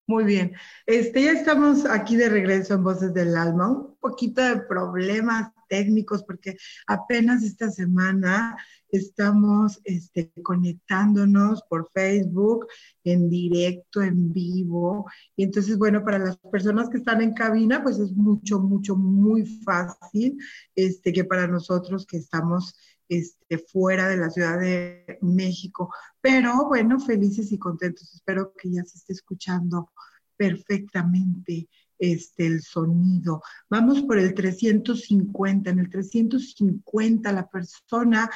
[0.06, 0.54] Muy bien.
[0.86, 3.70] Este, ya estamos aquí de regreso en Voces del Alma.
[3.70, 6.56] Un poquito de problemas técnicos porque
[6.86, 8.56] apenas esta semana
[8.90, 12.68] estamos este, conectándonos por Facebook
[13.04, 15.10] en directo, en vivo.
[15.36, 19.48] Y entonces, bueno, para las personas que están en cabina, pues es mucho, mucho, muy
[19.66, 20.38] fácil
[20.76, 22.76] este, que para nosotros que estamos
[23.10, 25.92] este, fuera de la Ciudad de México.
[26.22, 28.14] Pero bueno, felices y contentos.
[28.14, 29.90] Espero que ya se esté escuchando
[30.38, 31.68] perfectamente
[32.04, 33.42] este, el sonido.
[33.70, 35.70] Vamos por el 350.
[35.70, 38.30] En el 350 la persona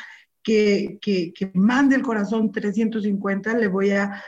[0.47, 4.23] que, mande el corazón 350, le voy a,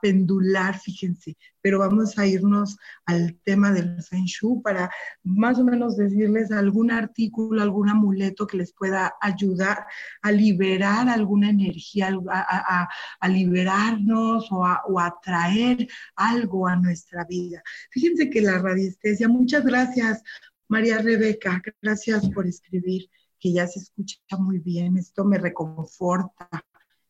[0.00, 4.90] pendular, fíjense, pero vamos a irnos al tema del Feng Shui para
[5.22, 9.86] más o menos decirles algún artículo, algún amuleto que les pueda ayudar
[10.20, 17.62] a liberar alguna energía, a, liberarnos o a, o a traer algo a nuestra vida.
[17.90, 20.22] Fíjense que la radiestesia, muchas gracias
[20.68, 23.08] María Rebeca, gracias por escribir
[23.44, 26.48] que ya se escucha muy bien, esto me reconforta,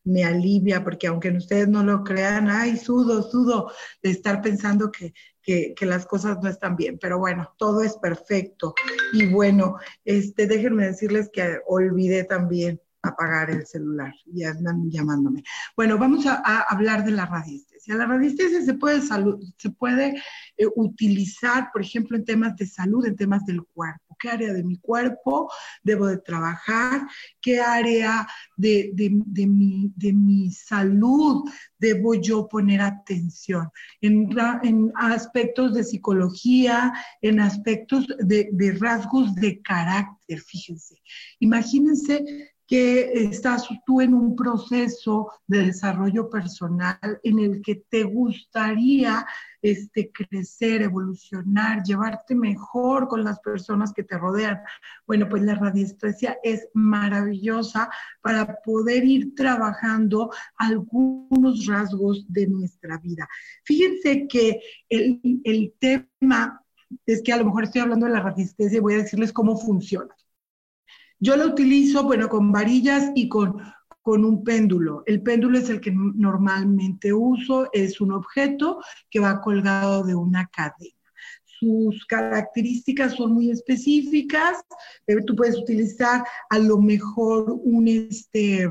[0.03, 3.71] me alivia, porque aunque ustedes no lo crean, ay, sudo, sudo,
[4.03, 8.75] de estar pensando que, que, las cosas no están bien, pero bueno, todo es perfecto.
[9.13, 15.41] Y bueno, este, déjenme decirles que olvidé también apagar el celular, ya están llamándome.
[15.77, 17.95] Bueno, vamos a, hablar de la radiestesia.
[17.95, 20.21] La radiestesia se puede, se puede
[20.57, 24.63] eh, utilizar, por ejemplo, en temas de salud, en temas del cuerpo qué área de
[24.63, 25.51] mi cuerpo
[25.83, 27.07] debo de trabajar,
[27.39, 31.47] qué área de, mi, de mi, salud
[31.77, 33.69] debo yo poner atención,
[34.01, 34.29] en,
[34.63, 40.95] en aspectos de psicología, en aspectos de, de rasgos de carácter, fíjense.
[41.39, 42.25] Imagínense
[42.67, 49.25] que estás tú en un proceso de desarrollo personal en el que te gustaría
[49.65, 54.59] este, crecer, evolucionar, llevarte mejor con las personas que te rodean.
[55.07, 57.89] Bueno, pues la radiestesia es maravillosa
[58.21, 63.27] para poder ir trabajando algunos rasgos de nuestra vida.
[63.63, 66.61] Fíjense que el, el tema
[67.07, 69.57] es que a lo mejor estoy hablando de la radiestesia y voy a decirles cómo
[69.57, 70.15] funciona.
[71.19, 73.57] Yo lo utilizo, bueno, con varillas y con,
[74.05, 75.01] con un péndulo.
[75.07, 78.79] El péndulo es el que normalmente uso, es un objeto
[79.09, 80.93] que va colgado de una cadena.
[81.43, 84.63] Sus características son muy específicas.
[85.07, 88.69] Eh, tú puedes utilizar a lo mejor un, este,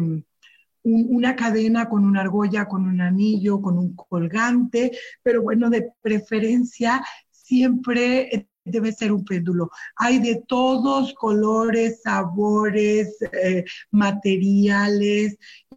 [0.85, 4.93] una cadena con una argolla, con un anillo, con un colgante,
[5.24, 9.70] pero bueno, de preferencia siempre debe ser un péndulo.
[9.96, 15.36] Hay de todos colores, sabores, eh, materiales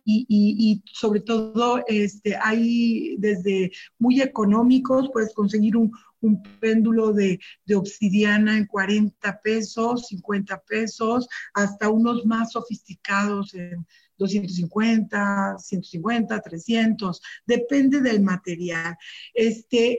[0.10, 5.92] y, sobre todo este, hay desde muy económicos, puedes conseguir un,
[6.60, 13.86] péndulo de, de, obsidiana en 40 pesos, 50 pesos, hasta unos más sofisticados en
[14.18, 18.98] 250, 150, 300, depende del material.
[19.34, 19.98] Este,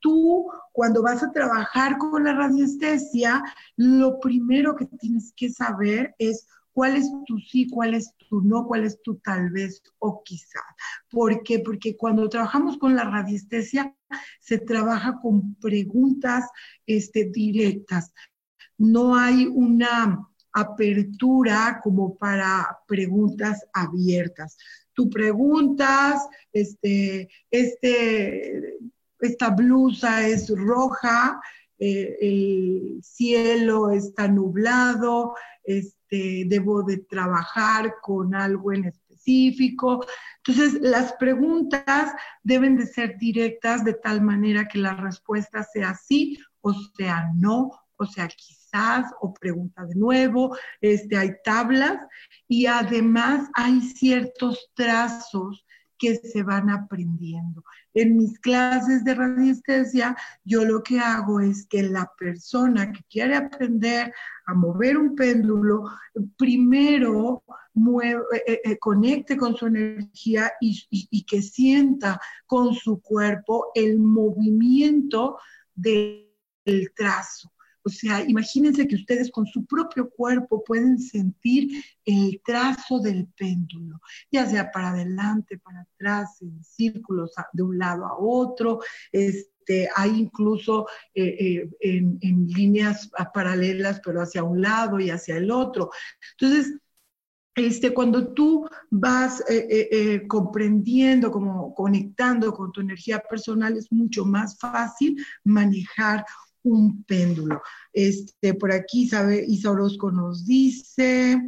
[0.00, 3.42] tú, cuando vas a trabajar con la radiestesia,
[3.76, 8.66] lo primero que tienes que saber es cuál es tu sí, cuál es tu no,
[8.66, 10.60] cuál es tu tal vez o quizá.
[11.10, 11.58] ¿Por qué?
[11.58, 13.94] Porque cuando trabajamos con la radiestesia,
[14.40, 16.48] se trabaja con preguntas
[16.86, 18.12] este, directas.
[18.78, 24.56] No hay una apertura como para preguntas abiertas.
[24.94, 28.78] Tú preguntas, este, este,
[29.20, 31.40] esta blusa es roja,
[31.78, 35.34] eh, el cielo está nublado,
[35.64, 40.04] este, debo de trabajar con algo en específico.
[40.44, 46.38] Entonces, las preguntas deben de ser directas de tal manera que la respuesta sea sí
[46.60, 48.61] o sea no o sea quizá
[49.20, 51.98] o pregunta de nuevo, este, hay tablas
[52.48, 55.64] y además hay ciertos trazos
[55.98, 57.62] que se van aprendiendo.
[57.94, 63.36] En mis clases de radiestesia, yo lo que hago es que la persona que quiere
[63.36, 64.12] aprender
[64.46, 65.84] a mover un péndulo,
[66.36, 67.44] primero
[67.74, 75.38] mueve, eh, eh, conecte con su energía y que sienta con su cuerpo el movimiento
[75.76, 76.32] del
[76.96, 77.52] trazo.
[77.84, 84.00] O sea, imagínense que ustedes con su propio cuerpo pueden sentir el trazo del péndulo,
[84.30, 88.80] ya sea para adelante, para atrás, en círculos de un lado a otro.
[89.10, 95.50] Este, hay incluso eh, eh, en, líneas paralelas, pero hacia un lado y hacia el
[95.50, 95.90] otro.
[96.38, 96.78] Entonces,
[97.54, 104.58] este, cuando tú vas eh, comprendiendo, como conectando con tu energía personal, es mucho más
[104.58, 106.24] fácil manejar
[106.64, 107.60] un péndulo.
[107.92, 111.40] Este, por aquí, sabe, Isa Orozco nos dice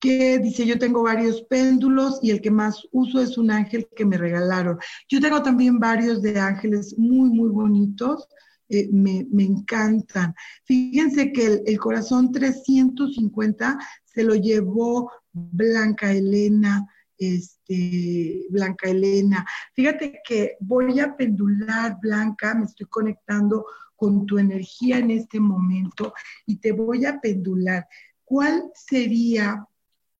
[0.00, 4.04] que dice, yo tengo varios péndulos y el que más uso es un ángel que
[4.04, 4.78] me regalaron.
[5.08, 8.28] Yo tengo también varios de ángeles muy, muy bonitos.
[8.68, 10.34] Eh, me, encantan.
[10.64, 16.86] Fíjense que el, el, corazón 350 se lo llevó Blanca Elena,
[17.18, 19.46] este, Blanca Elena.
[19.74, 23.66] Fíjate que voy a pendular, Blanca, me estoy conectando
[23.96, 26.14] con tu energía en este momento
[26.46, 27.86] y te voy a pendular.
[28.24, 29.66] ¿Cuál sería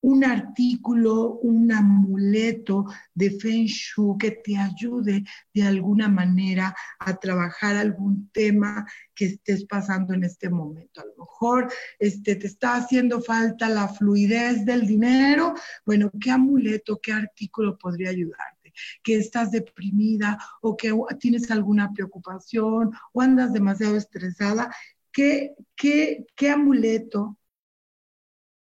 [0.05, 7.77] un artículo, un amuleto de Feng Shui que te ayude de alguna manera a trabajar
[7.77, 11.01] algún tema que estés pasando en este momento.
[11.01, 15.55] A lo mejor este, te está haciendo falta la fluidez del dinero.
[15.87, 18.54] Bueno, ¿qué amuleto, qué artículo podría ayudarte?
[19.03, 24.75] Que estás deprimida o que tienes alguna preocupación o andas demasiado estresada,
[25.12, 27.39] ¿qué, qué, qué amuleto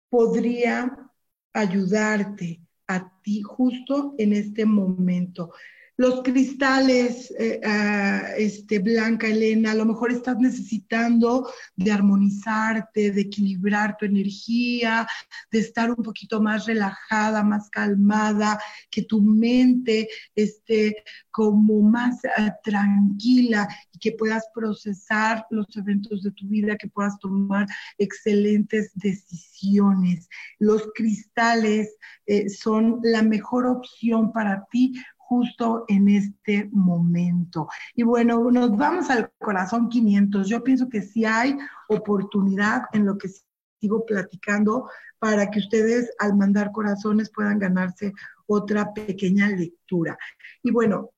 [0.08, 0.96] podría
[1.52, 5.52] ayudarte a ti justo en este momento.
[5.98, 13.20] Los cristales, eh, ah, este, Blanca Elena, a lo mejor estás necesitando de armonizarte, de
[13.20, 15.08] equilibrar tu energía,
[15.50, 18.60] de estar un poquito más relajada, más calmada,
[18.92, 26.30] que tu mente esté como más ah, tranquila y que puedas procesar los eventos de
[26.30, 27.66] tu vida, que puedas tomar
[27.98, 30.28] excelentes decisiones.
[30.60, 31.96] Los cristales
[32.26, 34.92] eh, son la mejor opción para ti
[35.28, 37.68] justo en este momento.
[37.94, 40.48] Y bueno, nos vamos al corazón 500.
[40.48, 41.56] Yo pienso que sí hay
[41.88, 43.28] oportunidad en lo que
[43.78, 48.14] sigo platicando para que ustedes al mandar corazones puedan ganarse
[48.46, 50.16] otra pequeña lectura.
[50.62, 51.10] Y bueno,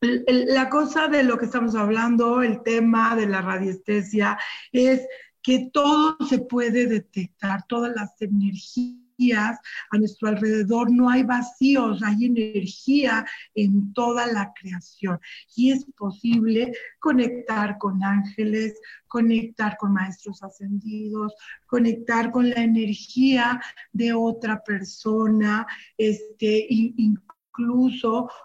[0.00, 4.38] la cosa de lo que estamos hablando, el tema de la radiestesia,
[4.70, 5.04] es
[5.42, 12.24] que todo se puede detectar, todas las energías a nuestro alrededor, no hay vacíos, hay
[12.24, 15.18] energía en toda la creación.
[15.54, 21.34] Y es posible conectar con ángeles, conectar con maestros ascendidos,
[21.66, 23.60] conectar con la energía
[23.92, 25.66] de otra persona,
[25.98, 26.66] este,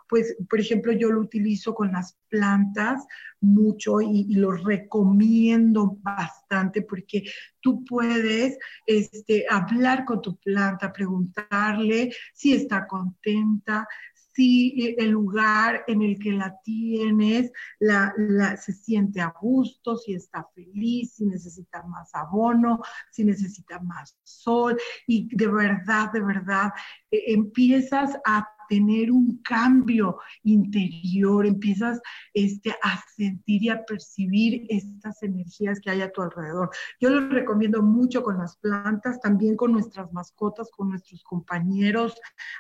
[0.10, 3.06] pues, por ejemplo, yo lo utilizo con las plantas
[3.42, 7.24] mucho y, lo recomiendo bastante porque
[7.62, 13.88] tú puedes este, hablar con tu planta, preguntarle si está contenta,
[14.36, 18.14] si el lugar en el que la tienes la,
[18.58, 24.78] se siente a gusto, si está feliz, si necesita más abono, si necesita más sol.
[25.08, 26.74] Y de verdad, de verdad,
[27.10, 32.02] eh, empiezas a tener un cambio interior, empiezas
[32.34, 36.70] este, a sentir y a percibir estas energías que hay a tu alrededor.
[37.00, 42.16] Yo lo recomiendo mucho con las plantas, también con nuestras mascotas, con nuestros compañeros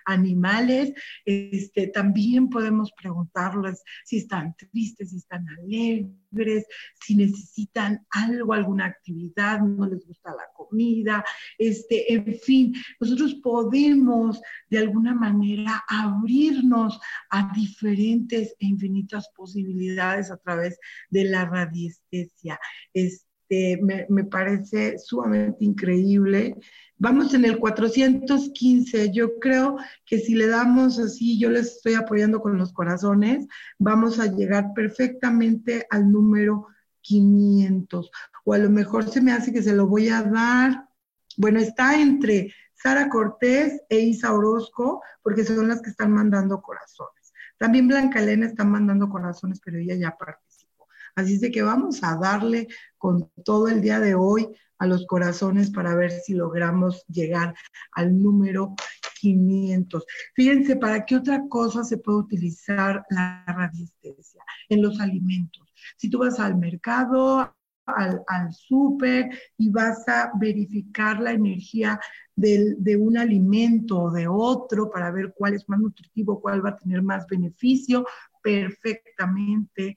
[0.06, 0.93] animales.
[1.26, 6.66] Este, también podemos preguntarles si están tristes, si están alegres,
[7.01, 10.45] si necesitan algo, alguna actividad, no les gusta la
[11.57, 16.99] este, en fin, nosotros podemos de alguna manera abrirnos
[17.30, 20.78] a diferentes e infinitas posibilidades a través
[21.09, 22.59] de la radiestesia.
[22.93, 26.55] Este, me, me parece sumamente increíble.
[26.97, 29.11] Vamos en el 415.
[29.11, 33.45] Yo creo que si le damos así, yo les estoy apoyando con los corazones,
[33.78, 36.67] vamos a llegar perfectamente al número
[37.01, 38.09] 500.
[38.45, 40.87] O a lo mejor se me hace que se lo voy a dar.
[41.37, 47.33] Bueno, está entre Sara Cortés e Isa Orozco, porque son las que están mandando corazones.
[47.57, 50.87] También Blanca Elena está mandando corazones, pero ella ya participó.
[51.15, 52.67] Así es de que vamos a darle
[52.97, 57.55] con todo el día de hoy a los corazones para ver si logramos llegar
[57.93, 58.75] al número
[59.21, 60.05] 500.
[60.33, 64.43] Fíjense, ¿para qué otra cosa se puede utilizar la radiestesia?
[64.69, 65.73] En los alimentos.
[65.97, 67.55] Si tú vas al mercado,
[67.86, 71.99] al, al súper y vas a verificar la energía
[72.36, 76.77] de un alimento o de otro para ver cuál es más nutritivo, cuál va a
[76.77, 78.05] tener más beneficio,
[78.45, 79.95] perfectamente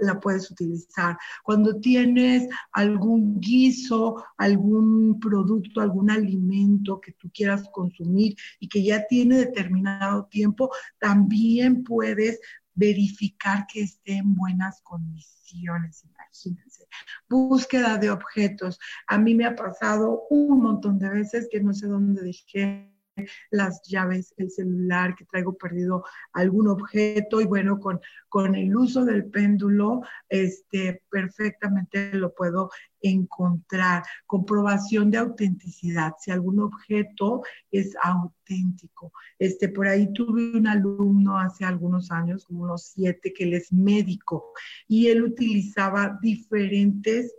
[0.00, 1.16] la puedes utilizar.
[1.42, 9.06] Cuando tienes algún guiso, algún producto, algún alimento que tú quieras consumir y que ya
[9.06, 12.40] tiene determinado tiempo, también puedes
[12.74, 16.86] verificar que esté en buenas condiciones, imagínense.
[17.28, 18.78] Búsqueda de objetos.
[19.06, 22.91] A mí me ha pasado un montón de veces que no sé dónde dejé
[23.50, 29.04] las llaves, el celular, que traigo perdido algún objeto y bueno, con, con el uso
[29.04, 34.02] del péndulo, este, perfectamente lo puedo encontrar.
[34.26, 39.12] Comprobación de autenticidad, si algún objeto es auténtico.
[39.38, 43.72] Este, por ahí tuve un alumno hace algunos años, como unos siete, que él es
[43.72, 44.52] médico
[44.88, 47.34] y él utilizaba diferentes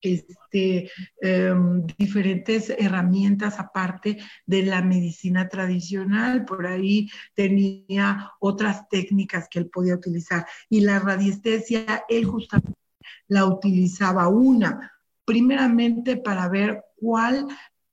[0.00, 0.90] este,
[1.20, 6.44] em, diferentes herramientas aparte de la medicina tradicional.
[6.44, 10.46] Por ahí tenía otras técnicas que él podía utilizar.
[10.68, 12.78] Y la radiestesia, él justamente
[13.28, 14.92] la utilizaba una,
[15.24, 17.46] primeramente para ver cuál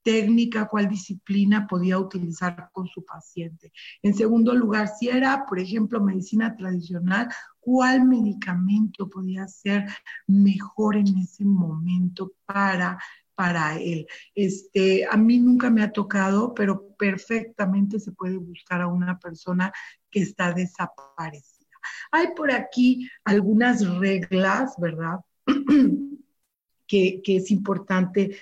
[0.05, 3.73] técnica, cuál disciplina podía utilizar con su paciente.
[4.03, 7.27] En segundo lugar, si era, por ejemplo, medicina tradicional,
[7.59, 9.85] cuál medicamento podía ser
[10.27, 12.99] mejor en ese momento para
[13.33, 14.07] para él.
[14.33, 19.73] Este, a mí nunca me ha tocado, pero perfectamente se puede buscar a una persona
[20.09, 21.65] que está desaparecida.
[22.11, 25.19] Hay por aquí algunas reglas, ¿verdad?
[26.87, 28.37] que, es importante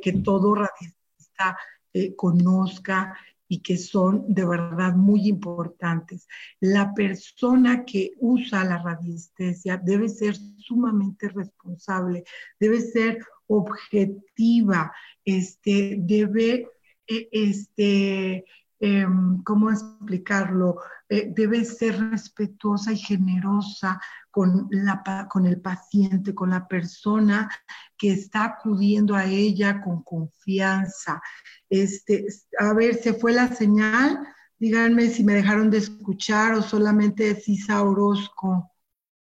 [0.00, 1.56] que, todo radiologista
[1.92, 3.16] eh, conozca
[3.46, 6.26] y que son de verdad muy importantes.
[6.60, 12.24] La persona que usa la radiestesia debe ser sumamente responsable,
[12.58, 14.92] debe ser objetiva,
[15.24, 16.68] este, debe,
[17.06, 18.44] e, este,
[18.80, 20.76] em, ¿cómo explicarlo?
[21.08, 24.00] Eh, debe ser respetuosa y generosa
[24.30, 27.48] con, la, con el paciente, con la persona
[27.96, 31.20] que está acudiendo a ella con confianza.
[31.68, 32.26] Este,
[32.58, 34.18] a ver, ¿se fue la señal?
[34.58, 38.72] Díganme si me dejaron de escuchar o solamente es Isa Orozco.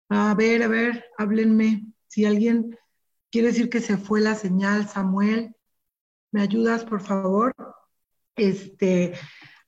[0.10, 1.88] A ver, a ver, háblenme.
[2.08, 2.78] Si alguien
[3.32, 5.56] quiere decir que se fue la señal, Samuel,
[6.32, 7.54] ¿me ayudas, por favor?
[8.36, 9.14] Este,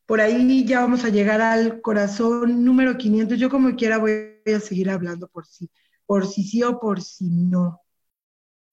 [0.06, 3.38] por ahí ya vamos a llegar al corazón número 500.
[3.40, 5.70] Yo como quiera voy a seguir hablando por sí,
[6.06, 7.82] por si sí o por si no.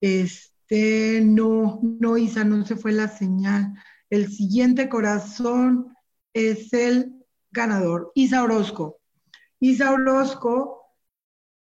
[0.00, 3.72] Este, no, no, Isa, no se fue la señal.
[4.10, 5.94] El siguiente corazón
[6.34, 7.14] es el
[7.50, 9.00] ganador, Isa Orozco.
[9.60, 10.82] Isa Orozco,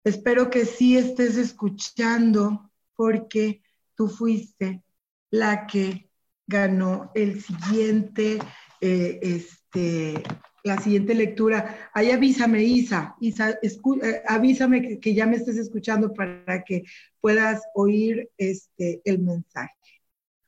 [0.04, 3.62] espero que sí estés escuchando porque
[3.94, 4.82] tú fuiste
[5.30, 6.09] la que
[6.50, 8.38] ganó el siguiente
[8.80, 10.22] eh, este,
[10.64, 11.90] la siguiente lectura.
[11.94, 16.82] Ahí avísame, Isa, Isa eh, avísame que, ya me estés escuchando para que
[17.20, 19.72] puedas oír este, el mensaje.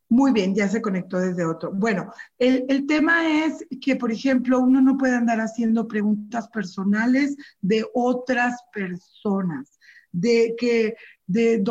[0.08, 1.72] Muy bien, ya se conectó desde otro.
[1.72, 7.34] Bueno, el, el, tema es que, por ejemplo, uno no puede andar haciendo preguntas personales
[7.62, 9.78] de otras personas,
[10.10, 10.96] de que,
[11.26, 11.62] de,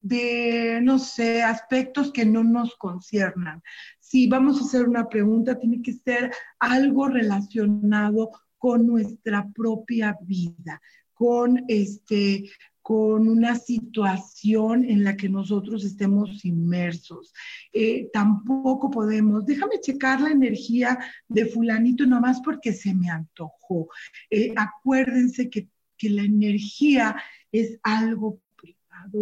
[0.00, 3.62] de no sé, aspectos que no nos conciernan
[4.08, 6.30] si vamos a hacer una pregunta, tiene que ser
[6.60, 10.80] algo relacionado con nuestra propia vida,
[11.12, 12.44] con este
[12.82, 17.34] con una situación en la que nosotros estemos inmersos.
[17.72, 23.88] Eh, tampoco podemos, déjame checar la energía de fulanito nomás porque se me antojó.
[24.30, 25.68] Eh, acuérdense que,
[25.98, 27.16] que la energía
[27.50, 28.40] es algo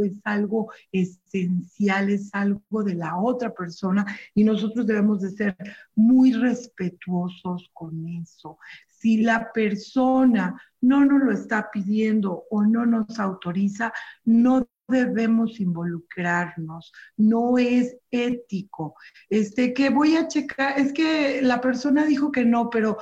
[0.04, 5.56] es algo esencial, es algo de la otra persona y nosotros debemos de ser
[5.94, 8.58] muy respetuosos con eso.
[8.88, 13.92] Si la persona no nos lo está pidiendo o no nos autoriza,
[14.24, 18.94] no debemos involucrarnos, no es ético.
[19.28, 22.98] Este que voy a checar, es que la persona dijo que no, pero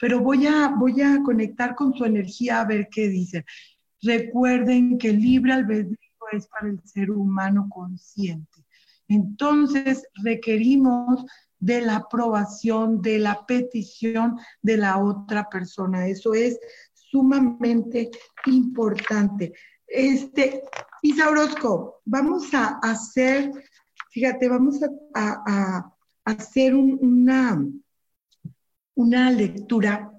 [0.00, 3.44] pero voy a voy a conectar con su energía a ver qué dice.
[4.02, 5.96] Recuerden que libre albedrío
[6.34, 8.64] es para el ser humano consciente.
[9.08, 11.24] Entonces requerimos
[11.58, 16.06] de la aprobación, de la petición de la otra persona.
[16.06, 16.58] Eso es
[16.92, 18.10] sumamente
[18.46, 19.52] importante.
[19.86, 20.62] Este,
[21.02, 23.50] Isa Orozco, vamos a hacer,
[24.10, 24.80] fíjate, vamos
[25.14, 25.90] a,
[26.26, 27.62] hacer una,
[28.94, 30.10] una lectura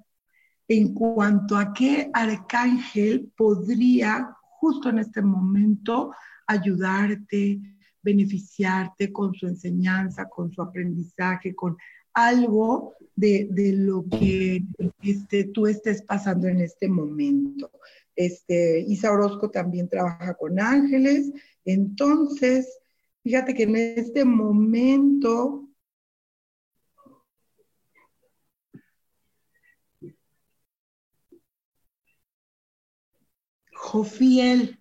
[0.67, 4.34] en cuanto a qué arcángel podría
[4.65, 6.11] justo en este momento
[6.47, 7.61] ayudarte,
[8.01, 11.77] beneficiarte con su enseñanza, con su aprendizaje, con
[12.15, 13.47] algo de,
[13.77, 14.63] lo que
[15.03, 17.69] este, tú estés pasando en este momento.
[18.15, 21.31] Este, Isa Orozco también trabaja con ángeles,
[21.63, 22.79] entonces,
[23.21, 25.64] fíjate que en este momento
[33.85, 34.79] Jofiel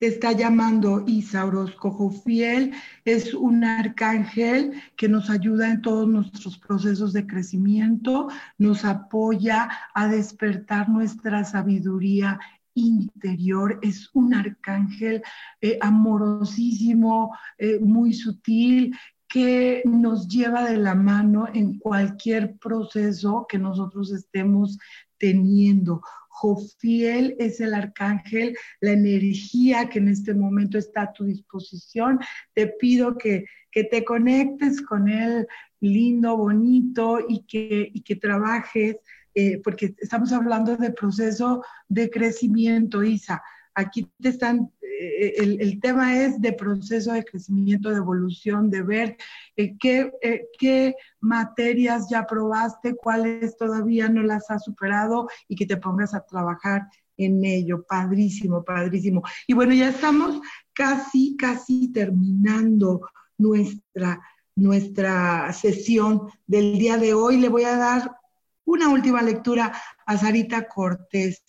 [0.00, 1.90] está llamando Isa Orozco.
[1.90, 2.72] Jofiel
[3.04, 10.08] es un arcángel que nos ayuda en todos nuestros procesos de crecimiento, nos apoya a
[10.08, 12.40] despertar nuestra sabiduría
[12.72, 15.22] interior, es un arcángel
[15.60, 18.96] eh, amorosísimo, eh, muy sutil,
[19.28, 24.78] que nos lleva de la mano en cualquier proceso que nosotros estemos
[25.18, 26.00] teniendo.
[26.38, 32.18] Jofiel es el arcángel, la energía que en este momento está a tu disposición.
[32.52, 35.46] Te pido que, te conectes con él
[35.80, 38.96] lindo, bonito y que, que trabajes,
[39.34, 43.42] eh, porque estamos hablando de proceso de crecimiento, Isa.
[43.76, 49.16] Aquí te están eh, el, tema es de proceso de crecimiento, de evolución, de ver
[49.56, 50.10] eh, qué,
[50.58, 56.24] qué materias ya probaste, cuáles todavía no las has superado y que te pongas a
[56.24, 57.84] trabajar en ello.
[57.86, 59.22] Padrísimo, padrísimo.
[59.46, 60.40] Y bueno, ya estamos
[60.72, 63.02] casi, casi terminando
[63.38, 64.20] nuestra,
[64.54, 67.36] nuestra sesión del día de hoy.
[67.36, 68.16] Le voy a dar
[68.64, 69.72] una última lectura
[70.06, 71.42] a Sarita Cortés.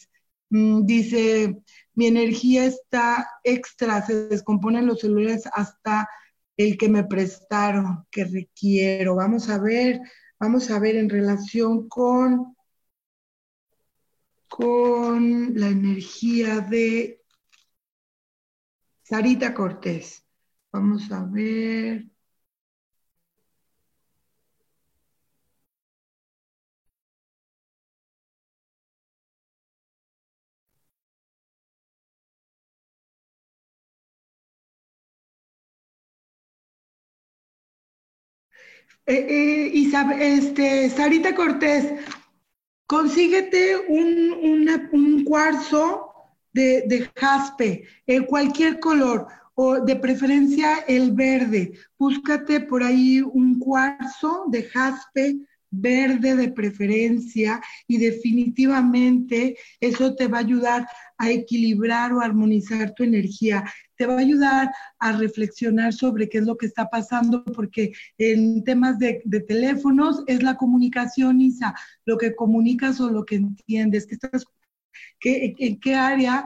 [0.49, 1.61] Mm, dice,
[1.95, 6.07] mi energía está extra, se descomponen los celulares hasta
[6.57, 9.15] el que me prestaron, que requiero.
[9.15, 9.99] Vamos a ver,
[10.39, 12.55] vamos a ver en relación con,
[14.47, 17.21] con la energía de
[19.03, 20.25] Sarita Cortés.
[20.71, 22.16] Vamos a ver.
[39.09, 41.93] Eh, eh, este, Sarita Cortés,
[42.85, 46.11] consíguete un, cuarzo
[46.51, 51.71] de, jaspe, en cualquier color, o de preferencia el verde.
[51.97, 55.37] Búscate por ahí un cuarzo de jaspe
[55.71, 60.85] verde de preferencia y definitivamente eso te va a ayudar
[61.17, 63.63] a equilibrar o armonizar tu energía.
[63.97, 68.63] Te va a ayudar a reflexionar sobre qué es lo que está pasando, porque en
[68.63, 71.75] temas de, teléfonos es la comunicación, Isa,
[72.05, 74.07] lo que comunicas o lo que entiendes,
[75.19, 76.45] que en qué área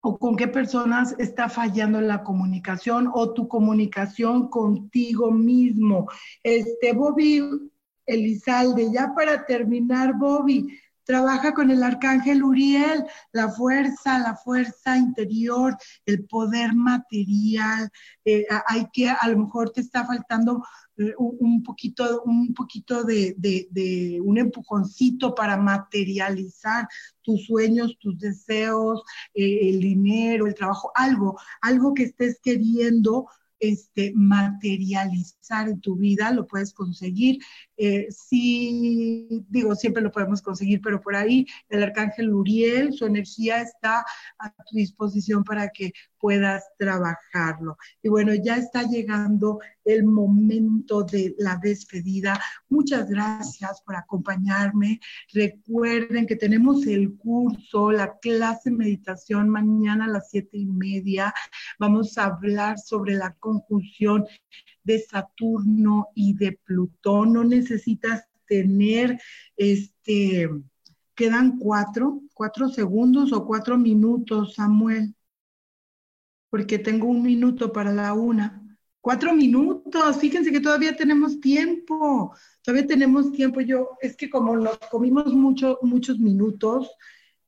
[0.00, 6.08] o con qué personas está fallando la comunicación o tu comunicación contigo mismo.
[6.44, 7.42] Este, Bobby
[8.06, 10.68] Elizalde, ya para terminar, Bobby,
[11.06, 17.88] trabaja con el arcángel Uriel, la fuerza, la fuerza interior, el poder material.
[18.24, 20.62] Eh, hay que, a lo mejor te está faltando
[20.98, 26.88] eh, un, poquito, un poquito de, un empujoncito para materializar
[27.22, 29.02] tus sueños, tus deseos,
[29.32, 33.28] eh, el dinero, el trabajo, algo, algo que estés queriendo
[33.58, 37.38] este, materializar en tu vida, lo puedes conseguir.
[37.76, 43.60] Eh, sí, digo, siempre lo podemos conseguir, pero por ahí el arcángel Uriel, su energía
[43.60, 44.04] está
[44.38, 47.76] a tu disposición para que puedas trabajarlo.
[48.02, 52.40] Y bueno, ya está llegando el momento de la despedida.
[52.68, 55.00] Muchas gracias por acompañarme.
[55.32, 61.32] Recuerden que tenemos el curso, la clase meditación mañana a las siete y media.
[61.78, 64.24] Vamos a hablar sobre la conjunción
[64.84, 67.32] de Saturno y de Plutón.
[67.32, 69.20] No necesitas tener
[69.56, 70.48] este,
[71.16, 75.15] quedan cuatro, cuatro segundos o cuatro minutos, Samuel,
[76.56, 78.62] porque tengo un minuto para la una.
[79.02, 83.60] Cuatro minutos, fíjense que todavía tenemos tiempo, todavía tenemos tiempo.
[83.60, 86.90] Yo, es que como nos comimos mucho, muchos minutos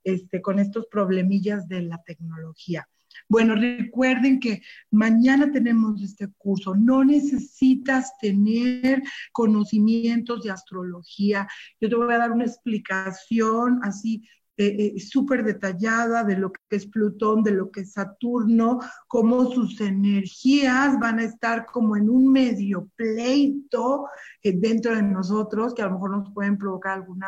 [0.04, 2.86] este, con estos problemillas de la tecnología.
[3.30, 6.74] Bueno, recuerden que mañana tenemos este curso.
[6.74, 9.02] No necesitas tener
[9.32, 11.48] conocimientos de astrología.
[11.80, 14.28] Yo te voy a dar una explicación así
[14.61, 19.52] eh, eh, súper detallada de lo que es Plutón, de lo que es Saturno, cómo
[19.52, 24.09] sus energías van a estar como en un medio pleito
[24.42, 27.20] eh, dentro de nosotros, que a lo mejor nos pueden provocar algún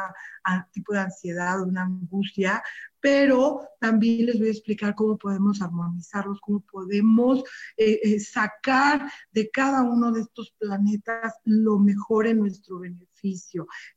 [0.73, 2.65] tipo de ansiedad, una angustia,
[3.01, 7.43] pero también les voy a explicar cómo podemos armonizarlos, cómo podemos
[8.19, 13.11] sacar de cada uno de estos planetas lo mejor en nuestro beneficio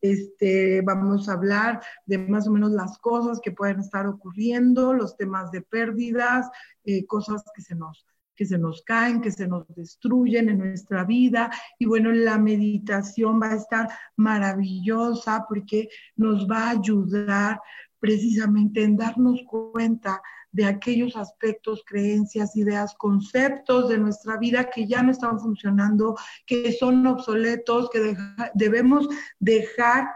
[0.02, 5.16] este, vamos a hablar de más o menos las cosas que pueden estar ocurriendo, los
[5.16, 6.50] temas de pérdidas,
[6.84, 11.04] eh, cosas que se nos que se nos caen, que se nos destruyen en nuestra
[11.04, 11.52] vida.
[11.78, 17.60] Y bueno, la meditación va a estar maravillosa porque nos va a ayudar
[18.04, 25.02] precisamente en darnos cuenta de aquellos aspectos, creencias, ideas, conceptos de nuestra vida que ya
[25.02, 28.14] no están funcionando, que son obsoletos, que
[28.56, 29.08] debemos
[29.40, 30.10] dejar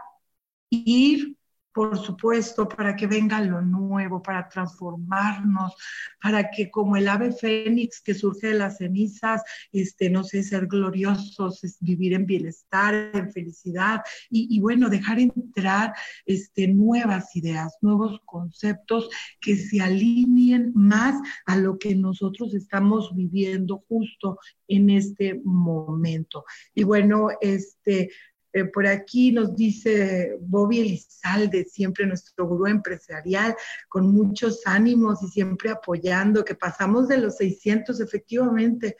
[0.68, 1.37] ir
[1.72, 5.74] por supuesto, para que venga lo nuevo, para transformarnos,
[6.20, 9.42] para que como el ave fénix que surge de las cenizas,
[9.72, 15.92] este, no sé, ser gloriosos, vivir en bienestar, en felicidad y, bueno, dejar entrar
[16.26, 19.08] este, nuevas ideas, nuevos conceptos
[19.40, 26.44] que se alineen más a lo que nosotros estamos viviendo justo en este momento.
[26.74, 28.10] Y bueno, este,
[28.52, 33.54] Eh, por aquí nos dice Bobby Elizalde, siempre nuestro gurú empresarial,
[33.88, 38.96] con muchos ánimos y siempre apoyando, que pasamos de los 600 efectivamente.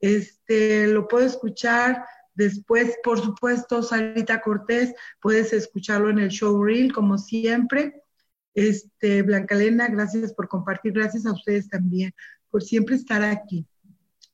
[0.00, 6.92] Este, lo puedo escuchar después, por supuesto, Sarita Cortés, puedes escucharlo en el show reel,
[6.92, 8.02] como siempre.
[8.54, 12.14] Este, Blanca Elena, gracias por compartir, gracias a ustedes también
[12.50, 13.66] por siempre estar aquí,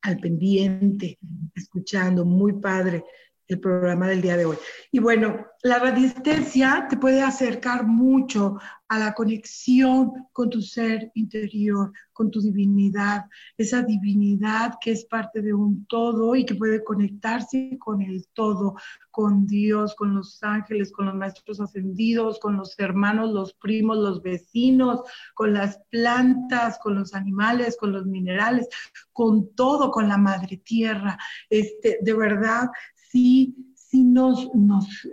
[0.03, 1.19] al pendiente,
[1.55, 3.03] escuchando, muy padre
[3.51, 4.57] el programa del día de hoy.
[4.93, 11.93] Y bueno, la radiestesia te puede acercar mucho a la conexión con tu ser interior,
[12.13, 13.27] con tu divinidad,
[13.57, 18.75] esa divinidad que es parte de un todo y que puede conectarse con el todo,
[19.11, 24.23] con Dios, con los ángeles, con los maestros ascendidos, con los hermanos, los primos, los
[24.23, 25.03] vecinos,
[25.35, 28.69] con las plantas, con los animales, con los minerales,
[29.13, 31.19] con todo, con la madre tierra.
[31.49, 32.71] Este, de verdad,
[33.11, 34.49] sí, sí nos,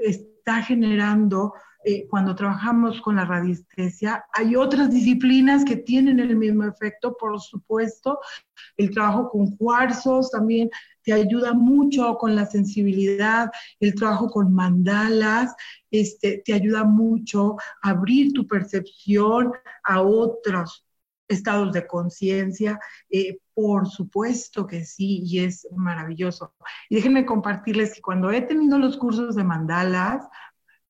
[0.01, 4.25] está generando eh, cuando trabajamos con la radiestesia.
[4.33, 8.19] Hay otras disciplinas que tienen el mismo efecto, por supuesto.
[8.75, 10.69] El trabajo con cuarzos también
[11.03, 15.55] te ayuda mucho con la sensibilidad, el trabajo con mandalas,
[15.89, 20.85] este, te ayuda mucho a abrir tu percepción a otros
[21.27, 22.79] estados de conciencia,
[23.09, 26.53] eh, por supuesto que sí, y es maravilloso.
[26.89, 30.27] Y déjenme compartirles que cuando he tenido los cursos de mandalas,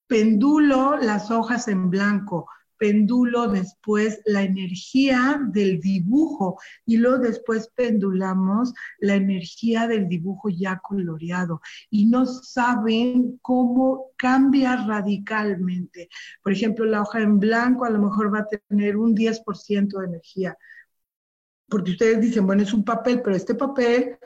[0.05, 8.73] pendulo las hojas en blanco, pendulo después la energía del dibujo y luego después pendulamos
[8.99, 16.09] la energía del dibujo ya coloreado y no saben cómo cambia radicalmente.
[16.43, 20.05] Por ejemplo, la hoja en blanco a lo mejor va a tener un 10% de
[20.05, 20.57] energía
[21.69, 24.17] porque ustedes dicen, bueno, es un papel, pero este papel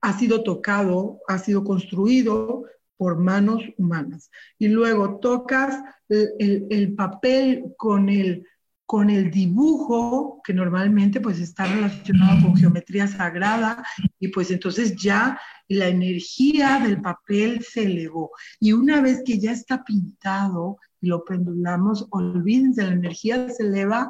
[0.00, 2.64] ha sido tocado, ha sido construido
[2.96, 4.30] por manos humanas.
[4.58, 8.46] Y luego tocas el, papel con el,
[8.86, 13.84] con el dibujo, que normalmente pues está relacionado con geometría sagrada,
[14.18, 15.38] y pues entonces ya
[15.68, 18.30] la energía del papel se elevó.
[18.60, 24.08] Y una vez que ya está pintado y lo pendulamos, olvídense, la energía se eleva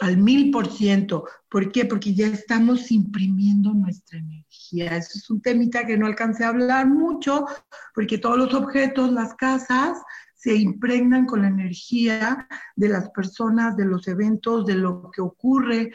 [0.00, 1.24] al mil por ciento.
[1.48, 1.84] ¿Por qué?
[1.84, 4.96] Porque ya estamos imprimiendo nuestra energía.
[4.96, 7.46] Eso es un temita que no alcancé a hablar mucho,
[7.94, 9.98] porque todos los objetos, las casas,
[10.34, 15.92] se impregnan con la energía de las personas, de los eventos, de lo que ocurre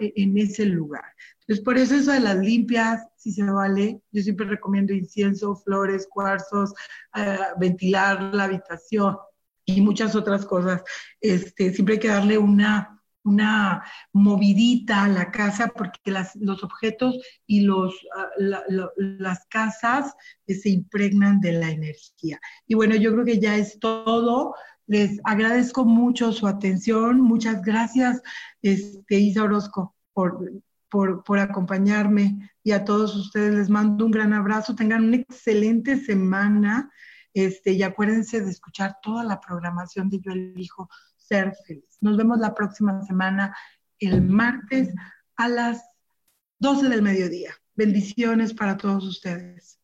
[0.00, 1.04] en ese lugar.
[1.40, 6.08] Entonces, por eso eso de las limpias, si se vale, yo siempre recomiendo incienso, flores,
[6.10, 6.72] cuarzos,
[7.14, 9.18] eh, ventilar la habitación
[9.66, 10.82] y muchas otras cosas.
[11.20, 12.97] Este, siempre hay que darle una
[13.28, 18.28] una movidita a la casa porque los objetos y los, ah,
[18.96, 20.14] las casas
[20.46, 22.40] eh, se impregnan de la energía.
[22.66, 24.54] Y bueno, yo creo que ya es todo.
[24.86, 27.20] Les agradezco mucho su atención.
[27.20, 28.22] Muchas gracias,
[28.62, 30.50] este, Isa Orozco, por,
[30.88, 34.74] por, por, acompañarme y a todos ustedes les mando un gran abrazo.
[34.74, 36.90] Tengan una excelente semana
[37.34, 40.88] este, y acuérdense de escuchar toda la programación de Yo Elijo
[41.28, 41.98] ser feliz.
[42.00, 43.56] Nos vemos la próxima semana,
[43.98, 44.92] el martes
[45.36, 45.84] a las
[46.58, 47.54] 12 del mediodía.
[47.74, 49.77] Bendiciones para todos ustedes.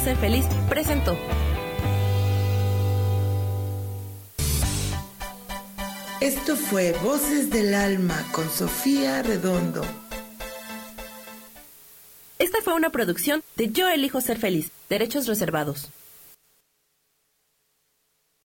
[0.00, 1.16] Ser feliz presentó.
[6.20, 9.82] Esto fue Voces del Alma con Sofía Redondo.
[12.38, 15.90] Esta fue una producción de Yo elijo ser feliz, derechos reservados.